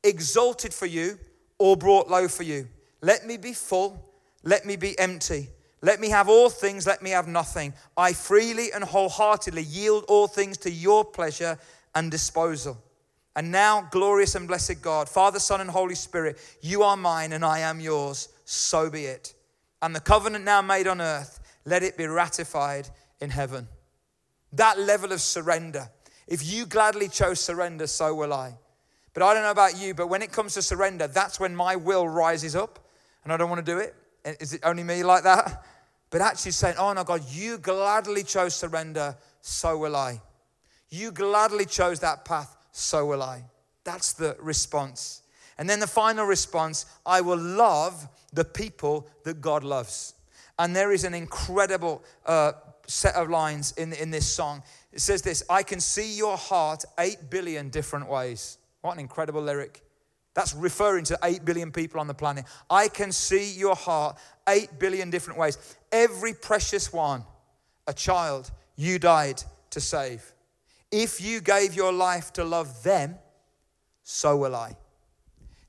exalted 0.05 0.73
for 0.73 0.85
you 0.85 1.19
or 1.57 1.75
brought 1.75 2.09
low 2.09 2.29
for 2.29 2.43
you. 2.43 2.69
Let 3.01 3.27
me 3.27 3.35
be 3.35 3.51
full. 3.51 4.09
Let 4.41 4.65
me 4.65 4.77
be 4.77 4.97
empty. 4.97 5.49
Let 5.83 5.99
me 5.99 6.09
have 6.11 6.29
all 6.29 6.49
things, 6.49 6.87
let 6.87 7.03
me 7.03 7.09
have 7.09 7.27
nothing. 7.27 7.73
I 7.97 8.13
freely 8.13 8.71
and 8.71 8.85
wholeheartedly 8.85 9.63
yield 9.63 10.05
all 10.07 10.27
things 10.27 10.57
to 10.59 10.71
your 10.71 11.03
pleasure 11.03 11.59
and 11.93 12.09
disposal. 12.09 12.81
And 13.35 13.51
now, 13.51 13.89
glorious 13.91 14.35
and 14.35 14.47
blessed 14.47 14.81
God, 14.81 15.09
Father, 15.09 15.39
Son, 15.39 15.59
and 15.59 15.69
Holy 15.69 15.95
Spirit, 15.95 16.39
you 16.61 16.83
are 16.83 16.95
mine 16.95 17.33
and 17.33 17.43
I 17.43 17.59
am 17.59 17.81
yours. 17.81 18.29
So 18.45 18.89
be 18.89 19.03
it. 19.03 19.33
And 19.81 19.93
the 19.93 19.99
covenant 19.99 20.45
now 20.45 20.61
made 20.61 20.87
on 20.87 21.01
earth, 21.01 21.41
let 21.65 21.83
it 21.83 21.97
be 21.97 22.07
ratified 22.07 22.87
in 23.19 23.29
heaven. 23.29 23.67
That 24.53 24.79
level 24.79 25.11
of 25.11 25.19
surrender. 25.19 25.89
If 26.27 26.49
you 26.49 26.65
gladly 26.65 27.09
chose 27.09 27.41
surrender, 27.41 27.87
so 27.87 28.15
will 28.15 28.31
I. 28.31 28.53
But 29.13 29.23
I 29.23 29.33
don't 29.33 29.43
know 29.43 29.51
about 29.51 29.77
you, 29.77 29.93
but 29.93 30.07
when 30.07 30.21
it 30.21 30.31
comes 30.31 30.53
to 30.53 30.61
surrender, 30.61 31.07
that's 31.07 31.41
when 31.41 31.53
my 31.53 31.75
will 31.75 32.07
rises 32.07 32.55
up 32.55 32.79
and 33.25 33.33
I 33.33 33.37
don't 33.37 33.49
want 33.49 33.65
to 33.65 33.69
do 33.69 33.79
it. 33.79 33.93
Is 34.39 34.53
it 34.53 34.61
only 34.63 34.83
me 34.83 35.03
like 35.03 35.23
that? 35.23 35.65
But 36.13 36.21
actually 36.21 36.51
saying, 36.51 36.75
Oh 36.77 36.93
no, 36.93 37.03
God, 37.03 37.23
you 37.27 37.57
gladly 37.57 38.21
chose 38.21 38.53
surrender, 38.53 39.17
so 39.41 39.79
will 39.79 39.95
I. 39.95 40.21
You 40.91 41.11
gladly 41.11 41.65
chose 41.65 42.01
that 42.01 42.23
path, 42.23 42.55
so 42.71 43.07
will 43.07 43.23
I. 43.23 43.45
That's 43.83 44.13
the 44.13 44.37
response. 44.39 45.23
And 45.57 45.67
then 45.67 45.79
the 45.79 45.87
final 45.87 46.27
response 46.27 46.85
I 47.03 47.21
will 47.21 47.39
love 47.39 48.07
the 48.31 48.45
people 48.45 49.07
that 49.23 49.41
God 49.41 49.63
loves. 49.63 50.13
And 50.59 50.75
there 50.75 50.91
is 50.91 51.03
an 51.03 51.15
incredible 51.15 52.03
uh, 52.27 52.51
set 52.85 53.15
of 53.15 53.31
lines 53.31 53.71
in, 53.71 53.91
in 53.93 54.11
this 54.11 54.31
song. 54.31 54.61
It 54.91 55.01
says 55.01 55.23
this 55.23 55.41
I 55.49 55.63
can 55.63 55.79
see 55.79 56.15
your 56.15 56.37
heart 56.37 56.85
8 56.99 57.31
billion 57.31 57.69
different 57.69 58.07
ways. 58.07 58.59
What 58.81 58.93
an 58.93 58.99
incredible 58.99 59.41
lyric. 59.41 59.82
That's 60.33 60.55
referring 60.55 61.05
to 61.05 61.19
8 61.23 61.45
billion 61.45 61.71
people 61.71 61.99
on 61.99 62.07
the 62.07 62.13
planet. 62.13 62.45
I 62.69 62.87
can 62.87 63.11
see 63.11 63.51
your 63.53 63.75
heart 63.75 64.17
8 64.47 64.79
billion 64.79 65.09
different 65.09 65.39
ways. 65.39 65.57
Every 65.91 66.33
precious 66.33 66.91
one, 66.91 67.23
a 67.87 67.93
child, 67.93 68.51
you 68.75 68.99
died 68.99 69.43
to 69.69 69.79
save. 69.79 70.33
If 70.91 71.21
you 71.21 71.41
gave 71.41 71.73
your 71.73 71.91
life 71.91 72.33
to 72.33 72.43
love 72.43 72.83
them, 72.83 73.15
so 74.03 74.37
will 74.37 74.55
I. 74.55 74.75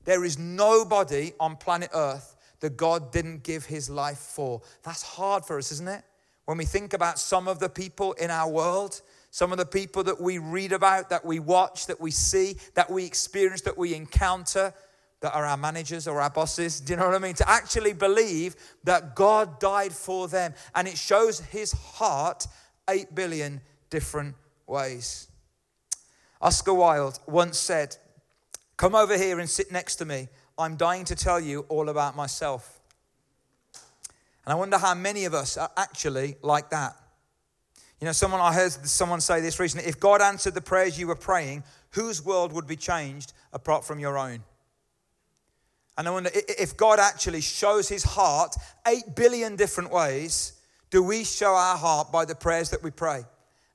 There 0.03 0.23
is 0.23 0.37
nobody 0.37 1.33
on 1.39 1.55
planet 1.57 1.89
Earth 1.93 2.35
that 2.59 2.77
God 2.77 3.11
didn't 3.11 3.43
give 3.43 3.65
his 3.65 3.89
life 3.89 4.17
for. 4.17 4.61
That's 4.83 5.03
hard 5.03 5.45
for 5.45 5.57
us, 5.57 5.71
isn't 5.71 5.87
it? 5.87 6.03
When 6.45 6.57
we 6.57 6.65
think 6.65 6.93
about 6.93 7.17
some 7.17 7.47
of 7.47 7.59
the 7.59 7.69
people 7.69 8.13
in 8.13 8.29
our 8.29 8.49
world, 8.49 9.01
some 9.35 9.51
of 9.51 9.57
the 9.57 9.65
people 9.65 10.01
that 10.01 10.21
we 10.21 10.37
read 10.37 10.71
about, 10.71 11.09
that 11.09 11.25
we 11.25 11.39
watch, 11.39 11.87
that 11.87 11.99
we 11.99 12.09
see, 12.09 12.55
that 12.75 12.89
we 12.89 13.03
experience, 13.03 13.59
that 13.63 13.77
we 13.77 13.93
encounter, 13.93 14.73
that 15.19 15.35
are 15.35 15.43
our 15.43 15.57
managers 15.57 16.07
or 16.07 16.21
our 16.21 16.29
bosses. 16.29 16.79
Do 16.85 16.93
you 16.93 16.97
know 16.97 17.07
what 17.07 17.15
I 17.15 17.19
mean? 17.19 17.33
To 17.33 17.49
actually 17.49 17.91
believe 17.91 18.55
that 18.85 19.13
God 19.13 19.59
died 19.59 19.91
for 19.91 20.29
them. 20.29 20.53
And 20.73 20.87
it 20.87 20.97
shows 20.97 21.41
his 21.41 21.73
heart 21.73 22.47
8 22.89 23.13
billion 23.13 23.59
different 23.89 24.35
ways. 24.67 25.27
Oscar 26.41 26.73
Wilde 26.73 27.19
once 27.27 27.59
said, 27.59 27.97
Come 28.77 28.95
over 28.95 29.17
here 29.17 29.41
and 29.41 29.49
sit 29.49 29.69
next 29.69 29.97
to 29.97 30.05
me. 30.05 30.29
I'm 30.57 30.77
dying 30.77 31.03
to 31.03 31.15
tell 31.15 31.41
you 31.41 31.65
all 31.67 31.89
about 31.89 32.15
myself. 32.15 32.79
And 34.45 34.53
I 34.53 34.55
wonder 34.55 34.77
how 34.77 34.95
many 34.95 35.25
of 35.25 35.33
us 35.33 35.57
are 35.57 35.71
actually 35.75 36.37
like 36.41 36.69
that. 36.69 36.95
You 37.99 38.05
know, 38.05 38.11
someone 38.11 38.41
I 38.41 38.53
heard 38.53 38.71
someone 38.71 39.21
say 39.21 39.39
this 39.41 39.59
recently 39.59 39.87
if 39.87 39.99
God 39.99 40.21
answered 40.21 40.53
the 40.53 40.61
prayers 40.61 40.99
you 40.99 41.07
were 41.07 41.15
praying, 41.15 41.63
whose 41.91 42.23
world 42.23 42.51
would 42.53 42.67
be 42.67 42.75
changed 42.75 43.33
apart 43.53 43.85
from 43.85 43.99
your 43.99 44.17
own? 44.17 44.43
And 45.97 46.07
I 46.07 46.11
wonder 46.11 46.29
if 46.33 46.75
God 46.75 46.99
actually 46.99 47.39
shows 47.39 47.87
his 47.87 48.03
heart 48.03 48.55
8 48.85 49.15
billion 49.15 49.55
different 49.55 49.91
ways, 49.91 50.53
do 50.89 51.01
we 51.01 51.23
show 51.23 51.53
our 51.53 51.77
heart 51.77 52.11
by 52.11 52.25
the 52.25 52.35
prayers 52.35 52.69
that 52.71 52.83
we 52.83 52.91
pray 52.91 53.23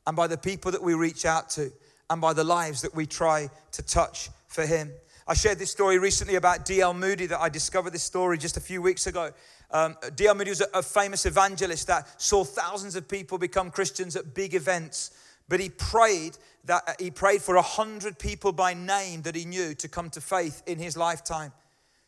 and 0.06 0.16
by 0.16 0.26
the 0.26 0.36
people 0.36 0.70
that 0.72 0.82
we 0.82 0.92
reach 0.92 1.24
out 1.24 1.48
to 1.50 1.72
and 2.10 2.20
by 2.20 2.34
the 2.34 2.44
lives 2.44 2.82
that 2.82 2.94
we 2.94 3.06
try 3.06 3.48
to 3.72 3.82
touch 3.82 4.28
for 4.48 4.66
him? 4.66 4.90
I 5.30 5.34
shared 5.34 5.60
this 5.60 5.70
story 5.70 5.96
recently 5.96 6.34
about 6.34 6.64
D.L. 6.64 6.92
Moody 6.92 7.26
that 7.26 7.40
I 7.40 7.48
discovered 7.48 7.90
this 7.90 8.02
story 8.02 8.36
just 8.36 8.56
a 8.56 8.60
few 8.60 8.82
weeks 8.82 9.06
ago. 9.06 9.30
Um, 9.70 9.96
D.L. 10.16 10.34
Moody 10.34 10.50
was 10.50 10.60
a, 10.60 10.66
a 10.74 10.82
famous 10.82 11.24
evangelist 11.24 11.86
that 11.86 12.20
saw 12.20 12.42
thousands 12.42 12.96
of 12.96 13.06
people 13.06 13.38
become 13.38 13.70
Christians 13.70 14.16
at 14.16 14.34
big 14.34 14.56
events. 14.56 15.12
But 15.48 15.60
he 15.60 15.68
prayed 15.68 16.36
that 16.64 16.82
uh, 16.84 16.94
he 16.98 17.12
prayed 17.12 17.42
for 17.42 17.54
a 17.54 17.62
hundred 17.62 18.18
people 18.18 18.50
by 18.50 18.74
name 18.74 19.22
that 19.22 19.36
he 19.36 19.44
knew 19.44 19.72
to 19.74 19.86
come 19.86 20.10
to 20.10 20.20
faith 20.20 20.64
in 20.66 20.80
his 20.80 20.96
lifetime. 20.96 21.52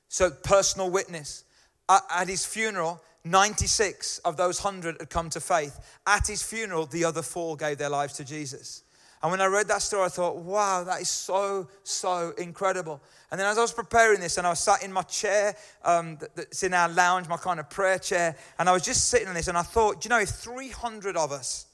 So 0.09 0.29
personal 0.29 0.91
witness. 0.91 1.45
At, 1.89 2.03
at 2.11 2.29
his 2.29 2.45
funeral, 2.45 3.01
96 3.23 4.19
of 4.19 4.37
those 4.37 4.65
100 4.65 4.97
had 4.99 5.11
come 5.11 5.31
to 5.31 5.39
faith. 5.39 5.79
At 6.09 6.27
his 6.27 6.43
funeral, 6.43 6.87
the 6.87 7.05
other 7.05 7.23
four 7.23 7.57
gave 7.57 7.79
their 7.79 7.89
lives 7.89 8.15
to 8.15 8.25
Jesus. 8.25 8.82
And 9.23 9.31
when 9.31 9.41
I 9.41 9.47
read 9.47 9.69
that 9.69 9.83
story, 9.83 10.05
I 10.05 10.09
thought, 10.09 10.37
wow, 10.39 10.83
that 10.83 11.01
is 11.01 11.09
so, 11.09 11.69
so 11.85 12.33
incredible. 12.39 13.01
And 13.31 13.39
then 13.39 13.47
as 13.47 13.57
I 13.57 13.61
was 13.61 13.73
preparing 13.73 14.19
this, 14.19 14.37
and 14.37 14.47
I 14.47 14.51
was 14.51 14.59
sat 14.59 14.83
in 14.83 14.93
my 14.93 15.03
chair 15.03 15.55
um, 15.85 16.19
that's 16.35 16.65
in 16.65 16.75
our 16.75 16.89
lounge, 16.89 17.29
my 17.29 17.37
kind 17.37 17.61
of 17.61 17.71
prayer 17.71 18.01
chair, 18.01 18.37
and 18.59 18.69
I 18.69 18.73
was 18.73 18.83
just 18.83 19.09
sitting 19.09 19.29
in 19.29 19.35
this, 19.35 19.47
and 19.47 19.57
I 19.57 19.63
thought, 19.63 20.05
you 20.05 20.09
know, 20.09 20.19
if 20.19 20.31
300 20.31 21.17
of 21.17 21.31
us, 21.31 21.67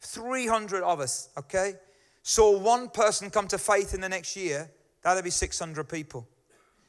300 0.00 0.82
of 0.82 0.98
us, 0.98 1.28
okay, 1.38 1.74
saw 2.24 2.58
one 2.58 2.88
person 2.88 3.30
come 3.30 3.46
to 3.48 3.58
faith 3.58 3.94
in 3.94 4.00
the 4.00 4.08
next 4.08 4.34
year, 4.34 4.68
that'd 5.02 5.22
be 5.22 5.30
600 5.30 5.88
people. 5.88 6.28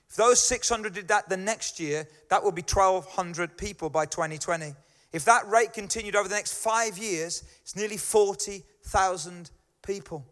If 0.10 0.16
those 0.16 0.42
600 0.42 0.94
did 0.96 1.08
that 1.10 1.30
the 1.30 1.38
next 1.38 1.80
year, 1.80 2.08
that 2.32 2.44
would 2.44 2.56
be 2.56 2.64
1,200 2.64 3.58
people 3.58 3.92
by 3.92 4.08
2020. 4.08 4.74
If 5.14 5.26
that 5.26 5.48
rate 5.48 5.74
continued 5.74 6.16
over 6.16 6.28
the 6.28 6.36
next 6.36 6.54
five 6.54 6.98
years, 6.98 7.44
it's 7.62 7.76
nearly 7.76 7.98
40,000 7.98 9.52
people. 9.90 10.24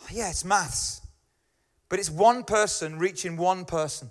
Oh, 0.00 0.06
yeah, 0.12 0.30
it's 0.30 0.44
maths. 0.44 1.00
But 1.88 1.98
it's 1.98 2.10
one 2.10 2.44
person 2.44 2.98
reaching 2.98 3.36
one 3.36 3.64
person. 3.64 4.10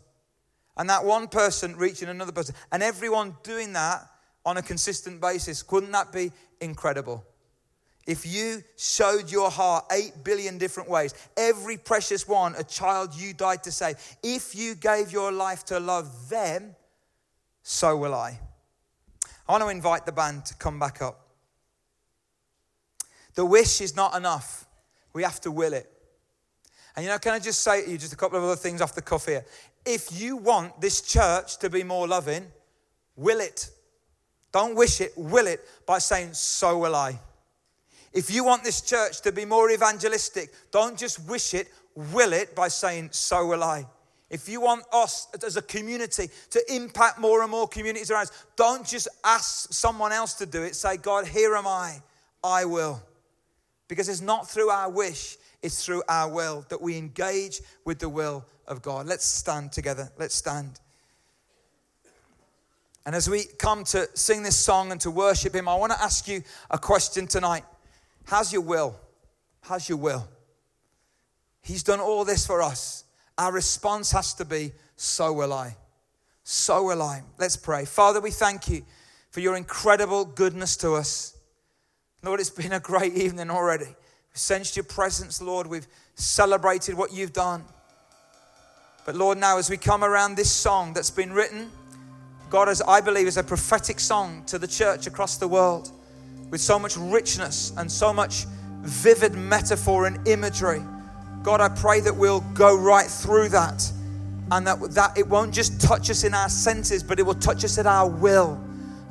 And 0.75 0.89
that 0.89 1.05
one 1.05 1.29
person 1.29 1.77
reaching 1.77 2.09
another 2.09 2.33
person. 2.33 2.55
And 2.73 2.83
everyone 2.83 3.37
doing 3.43 3.71
that 3.73 4.05
on 4.45 4.57
a 4.57 4.61
consistent 4.61 5.21
basis. 5.21 5.63
Couldn't 5.63 5.91
that 5.91 6.11
be 6.11 6.33
incredible? 6.59 7.23
If 8.05 8.25
you 8.25 8.63
showed 8.77 9.31
your 9.31 9.49
heart 9.49 9.85
8 9.91 10.23
billion 10.23 10.57
different 10.57 10.89
ways, 10.89 11.13
every 11.37 11.77
precious 11.77 12.27
one, 12.27 12.53
a 12.55 12.63
child 12.63 13.15
you 13.15 13.33
died 13.33 13.63
to 13.63 13.71
save, 13.71 13.95
if 14.21 14.55
you 14.55 14.75
gave 14.75 15.11
your 15.11 15.31
life 15.31 15.63
to 15.65 15.79
love 15.79 16.29
them, 16.29 16.75
so 17.63 17.95
will 17.95 18.13
I. 18.13 18.39
I 19.47 19.51
want 19.53 19.63
to 19.63 19.69
invite 19.69 20.05
the 20.05 20.11
band 20.11 20.45
to 20.47 20.55
come 20.55 20.79
back 20.79 21.01
up. 21.01 21.24
The 23.35 23.45
wish 23.45 23.81
is 23.81 23.95
not 23.95 24.15
enough, 24.15 24.65
we 25.13 25.23
have 25.23 25.39
to 25.41 25.51
will 25.51 25.73
it. 25.73 25.91
And 26.95 27.03
you 27.03 27.11
know, 27.11 27.19
can 27.19 27.33
I 27.33 27.39
just 27.39 27.61
say 27.61 27.83
to 27.83 27.91
you 27.91 27.97
just 27.97 28.13
a 28.13 28.15
couple 28.15 28.37
of 28.37 28.43
other 28.45 28.55
things 28.55 28.81
off 28.81 28.95
the 28.95 29.01
cuff 29.01 29.25
here? 29.25 29.45
If 29.85 30.19
you 30.19 30.37
want 30.37 30.79
this 30.79 31.01
church 31.01 31.57
to 31.57 31.69
be 31.69 31.83
more 31.83 32.07
loving, 32.07 32.47
will 33.15 33.39
it. 33.39 33.69
Don't 34.51 34.75
wish 34.75 35.01
it, 35.01 35.11
will 35.17 35.47
it 35.47 35.59
by 35.85 35.99
saying, 35.99 36.33
So 36.33 36.77
will 36.77 36.95
I. 36.95 37.19
If 38.13 38.33
you 38.33 38.45
want 38.45 38.63
this 38.63 38.79
church 38.81 39.19
to 39.21 39.33
be 39.33 39.43
more 39.43 39.69
evangelistic, 39.69 40.53
don't 40.71 40.97
just 40.97 41.27
wish 41.27 41.53
it, 41.53 41.67
will 42.13 42.31
it 42.31 42.55
by 42.55 42.69
saying, 42.69 43.09
So 43.11 43.45
will 43.45 43.63
I. 43.63 43.85
If 44.29 44.49
you 44.49 44.61
want 44.61 44.85
us 44.91 45.27
as 45.45 45.57
a 45.57 45.61
community 45.61 46.29
to 46.51 46.73
impact 46.73 47.19
more 47.19 47.41
and 47.41 47.51
more 47.51 47.67
communities 47.67 48.09
around 48.09 48.23
us, 48.23 48.45
don't 48.55 48.87
just 48.87 49.09
ask 49.23 49.71
someone 49.73 50.13
else 50.13 50.33
to 50.35 50.45
do 50.45 50.63
it. 50.63 50.75
Say, 50.75 50.97
God, 50.97 51.27
here 51.27 51.55
am 51.55 51.67
I. 51.67 52.01
I 52.43 52.65
will. 52.65 53.03
Because 53.87 54.09
it's 54.09 54.21
not 54.21 54.49
through 54.49 54.69
our 54.69 54.89
wish, 54.89 55.37
it's 55.61 55.85
through 55.85 56.03
our 56.09 56.29
will 56.29 56.65
that 56.69 56.81
we 56.81 56.97
engage 56.97 57.61
with 57.85 57.99
the 57.99 58.09
will 58.09 58.45
of 58.67 58.81
God. 58.81 59.05
Let's 59.05 59.25
stand 59.25 59.71
together. 59.71 60.11
Let's 60.17 60.35
stand. 60.35 60.79
And 63.05 63.15
as 63.15 63.29
we 63.29 63.43
come 63.59 63.83
to 63.85 64.09
sing 64.15 64.41
this 64.41 64.57
song 64.57 64.91
and 64.91 64.99
to 65.01 65.11
worship 65.11 65.53
Him, 65.53 65.67
I 65.67 65.75
want 65.75 65.91
to 65.91 66.01
ask 66.01 66.27
you 66.27 66.41
a 66.71 66.79
question 66.79 67.27
tonight. 67.27 67.63
How's 68.25 68.51
your 68.51 68.63
will? 68.63 68.99
How's 69.61 69.87
your 69.87 69.99
will? 69.99 70.27
He's 71.61 71.83
done 71.83 71.99
all 71.99 72.25
this 72.25 72.45
for 72.45 72.61
us. 72.61 73.03
Our 73.37 73.51
response 73.51 74.11
has 74.11 74.33
to 74.35 74.45
be, 74.45 74.71
So 74.95 75.33
will 75.33 75.53
I. 75.53 75.75
So 76.43 76.83
will 76.83 77.01
I. 77.01 77.23
Let's 77.37 77.57
pray. 77.57 77.85
Father, 77.85 78.21
we 78.21 78.31
thank 78.31 78.67
you 78.69 78.83
for 79.31 79.39
your 79.39 79.55
incredible 79.57 80.25
goodness 80.25 80.77
to 80.77 80.93
us. 80.93 81.34
Lord, 82.25 82.39
it's 82.39 82.49
been 82.49 82.73
a 82.73 82.79
great 82.79 83.13
evening 83.13 83.51
already. 83.51 83.85
We've 83.85 83.95
sensed 84.33 84.75
your 84.75 84.83
presence, 84.83 85.43
Lord. 85.43 85.67
We've 85.67 85.85
celebrated 86.15 86.95
what 86.95 87.13
you've 87.13 87.33
done. 87.33 87.63
But 89.05 89.13
Lord, 89.13 89.37
now 89.37 89.59
as 89.59 89.69
we 89.69 89.77
come 89.77 90.03
around 90.03 90.35
this 90.35 90.49
song 90.49 90.91
that's 90.93 91.11
been 91.11 91.31
written, 91.31 91.69
God, 92.49 92.67
as 92.67 92.81
I 92.81 92.99
believe, 92.99 93.27
is 93.27 93.37
a 93.37 93.43
prophetic 93.43 93.99
song 93.99 94.43
to 94.47 94.57
the 94.57 94.67
church 94.67 95.05
across 95.05 95.37
the 95.37 95.47
world 95.47 95.91
with 96.49 96.61
so 96.61 96.79
much 96.79 96.97
richness 96.97 97.71
and 97.77 97.91
so 97.91 98.11
much 98.11 98.45
vivid 98.81 99.35
metaphor 99.35 100.07
and 100.07 100.27
imagery. 100.27 100.81
God, 101.43 101.61
I 101.61 101.69
pray 101.69 101.99
that 101.99 102.15
we'll 102.15 102.41
go 102.55 102.75
right 102.75 103.05
through 103.05 103.49
that 103.49 103.91
and 104.51 104.65
that, 104.65 104.81
that 104.95 105.15
it 105.15 105.27
won't 105.27 105.53
just 105.53 105.79
touch 105.79 106.09
us 106.09 106.23
in 106.23 106.33
our 106.33 106.49
senses, 106.49 107.03
but 107.03 107.19
it 107.19 107.23
will 107.23 107.35
touch 107.35 107.63
us 107.63 107.77
at 107.77 107.85
our 107.85 108.09
will. 108.09 108.59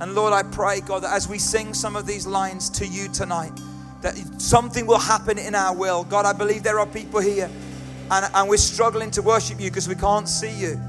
And 0.01 0.15
Lord, 0.15 0.33
I 0.33 0.43
pray, 0.43 0.81
God, 0.81 1.03
that 1.03 1.13
as 1.13 1.29
we 1.29 1.39
sing 1.39 1.75
some 1.75 1.97
of 1.97 2.07
these 2.07 2.27
lines 2.27 2.69
to 2.71 2.87
you 2.87 3.09
tonight, 3.09 3.53
that 4.03 4.17
something 4.41 4.87
will 4.87 4.99
happen 4.99 5.39
in 5.39 5.55
our 5.55 5.75
will. 5.75 6.05
God, 6.05 6.27
I 6.27 6.33
believe 6.33 6.63
there 6.63 6.79
are 6.79 6.87
people 6.87 7.21
here 7.21 7.51
and, 8.11 8.27
and 8.35 8.49
we're 8.49 8.57
struggling 8.59 9.11
to 9.13 9.23
worship 9.23 9.61
you 9.61 9.71
because 9.71 9.89
we 9.89 9.95
can't 9.95 10.29
see 10.29 10.51
you. 10.51 10.81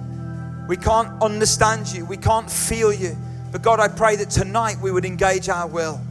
We 0.67 0.77
can't 0.77 1.21
understand 1.21 1.93
you. 1.93 2.05
We 2.05 2.17
can't 2.17 2.49
feel 2.49 2.91
you. 2.91 3.15
But 3.51 3.61
God, 3.61 3.79
I 3.79 3.87
pray 3.87 4.15
that 4.17 4.29
tonight 4.29 4.77
we 4.81 4.91
would 4.91 5.05
engage 5.05 5.47
our 5.47 5.67
will. 5.67 6.01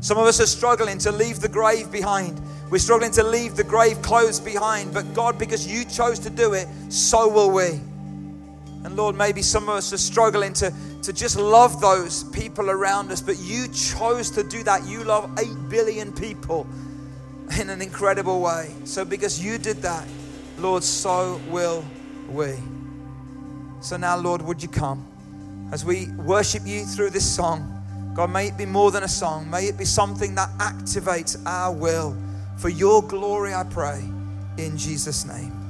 Some 0.00 0.18
of 0.18 0.26
us 0.26 0.40
are 0.40 0.46
struggling 0.46 0.98
to 0.98 1.12
leave 1.12 1.40
the 1.40 1.48
grave 1.48 1.90
behind. 1.90 2.40
We're 2.70 2.78
struggling 2.78 3.12
to 3.12 3.22
leave 3.22 3.56
the 3.56 3.64
grave 3.64 4.02
clothes 4.02 4.40
behind. 4.40 4.92
But 4.92 5.14
God, 5.14 5.38
because 5.38 5.66
you 5.66 5.84
chose 5.84 6.18
to 6.20 6.30
do 6.30 6.52
it, 6.52 6.68
so 6.90 7.28
will 7.28 7.50
we. 7.50 7.80
And 8.84 8.94
Lord, 8.94 9.16
maybe 9.16 9.40
some 9.40 9.64
of 9.64 9.76
us 9.76 9.92
are 9.92 9.98
struggling 9.98 10.52
to, 10.54 10.72
to 11.06 11.12
just 11.12 11.36
love 11.36 11.80
those 11.80 12.24
people 12.24 12.68
around 12.68 13.12
us, 13.12 13.20
but 13.20 13.38
you 13.38 13.68
chose 13.68 14.28
to 14.28 14.42
do 14.42 14.64
that. 14.64 14.84
You 14.84 15.04
love 15.04 15.30
8 15.38 15.46
billion 15.68 16.12
people 16.12 16.66
in 17.60 17.70
an 17.70 17.80
incredible 17.80 18.40
way. 18.40 18.74
So, 18.82 19.04
because 19.04 19.40
you 19.40 19.56
did 19.56 19.76
that, 19.82 20.04
Lord, 20.58 20.82
so 20.82 21.40
will 21.48 21.84
we. 22.28 22.56
So 23.80 23.96
now, 23.96 24.16
Lord, 24.16 24.42
would 24.42 24.60
you 24.60 24.68
come 24.68 25.06
as 25.72 25.84
we 25.84 26.08
worship 26.16 26.62
you 26.66 26.84
through 26.84 27.10
this 27.10 27.36
song? 27.36 27.72
God, 28.16 28.30
may 28.30 28.48
it 28.48 28.56
be 28.58 28.66
more 28.66 28.90
than 28.90 29.04
a 29.04 29.08
song. 29.08 29.48
May 29.48 29.66
it 29.66 29.78
be 29.78 29.84
something 29.84 30.34
that 30.34 30.48
activates 30.58 31.40
our 31.46 31.72
will. 31.72 32.16
For 32.56 32.68
your 32.68 33.00
glory, 33.00 33.54
I 33.54 33.62
pray, 33.62 34.00
in 34.58 34.76
Jesus' 34.76 35.24
name. 35.24 35.65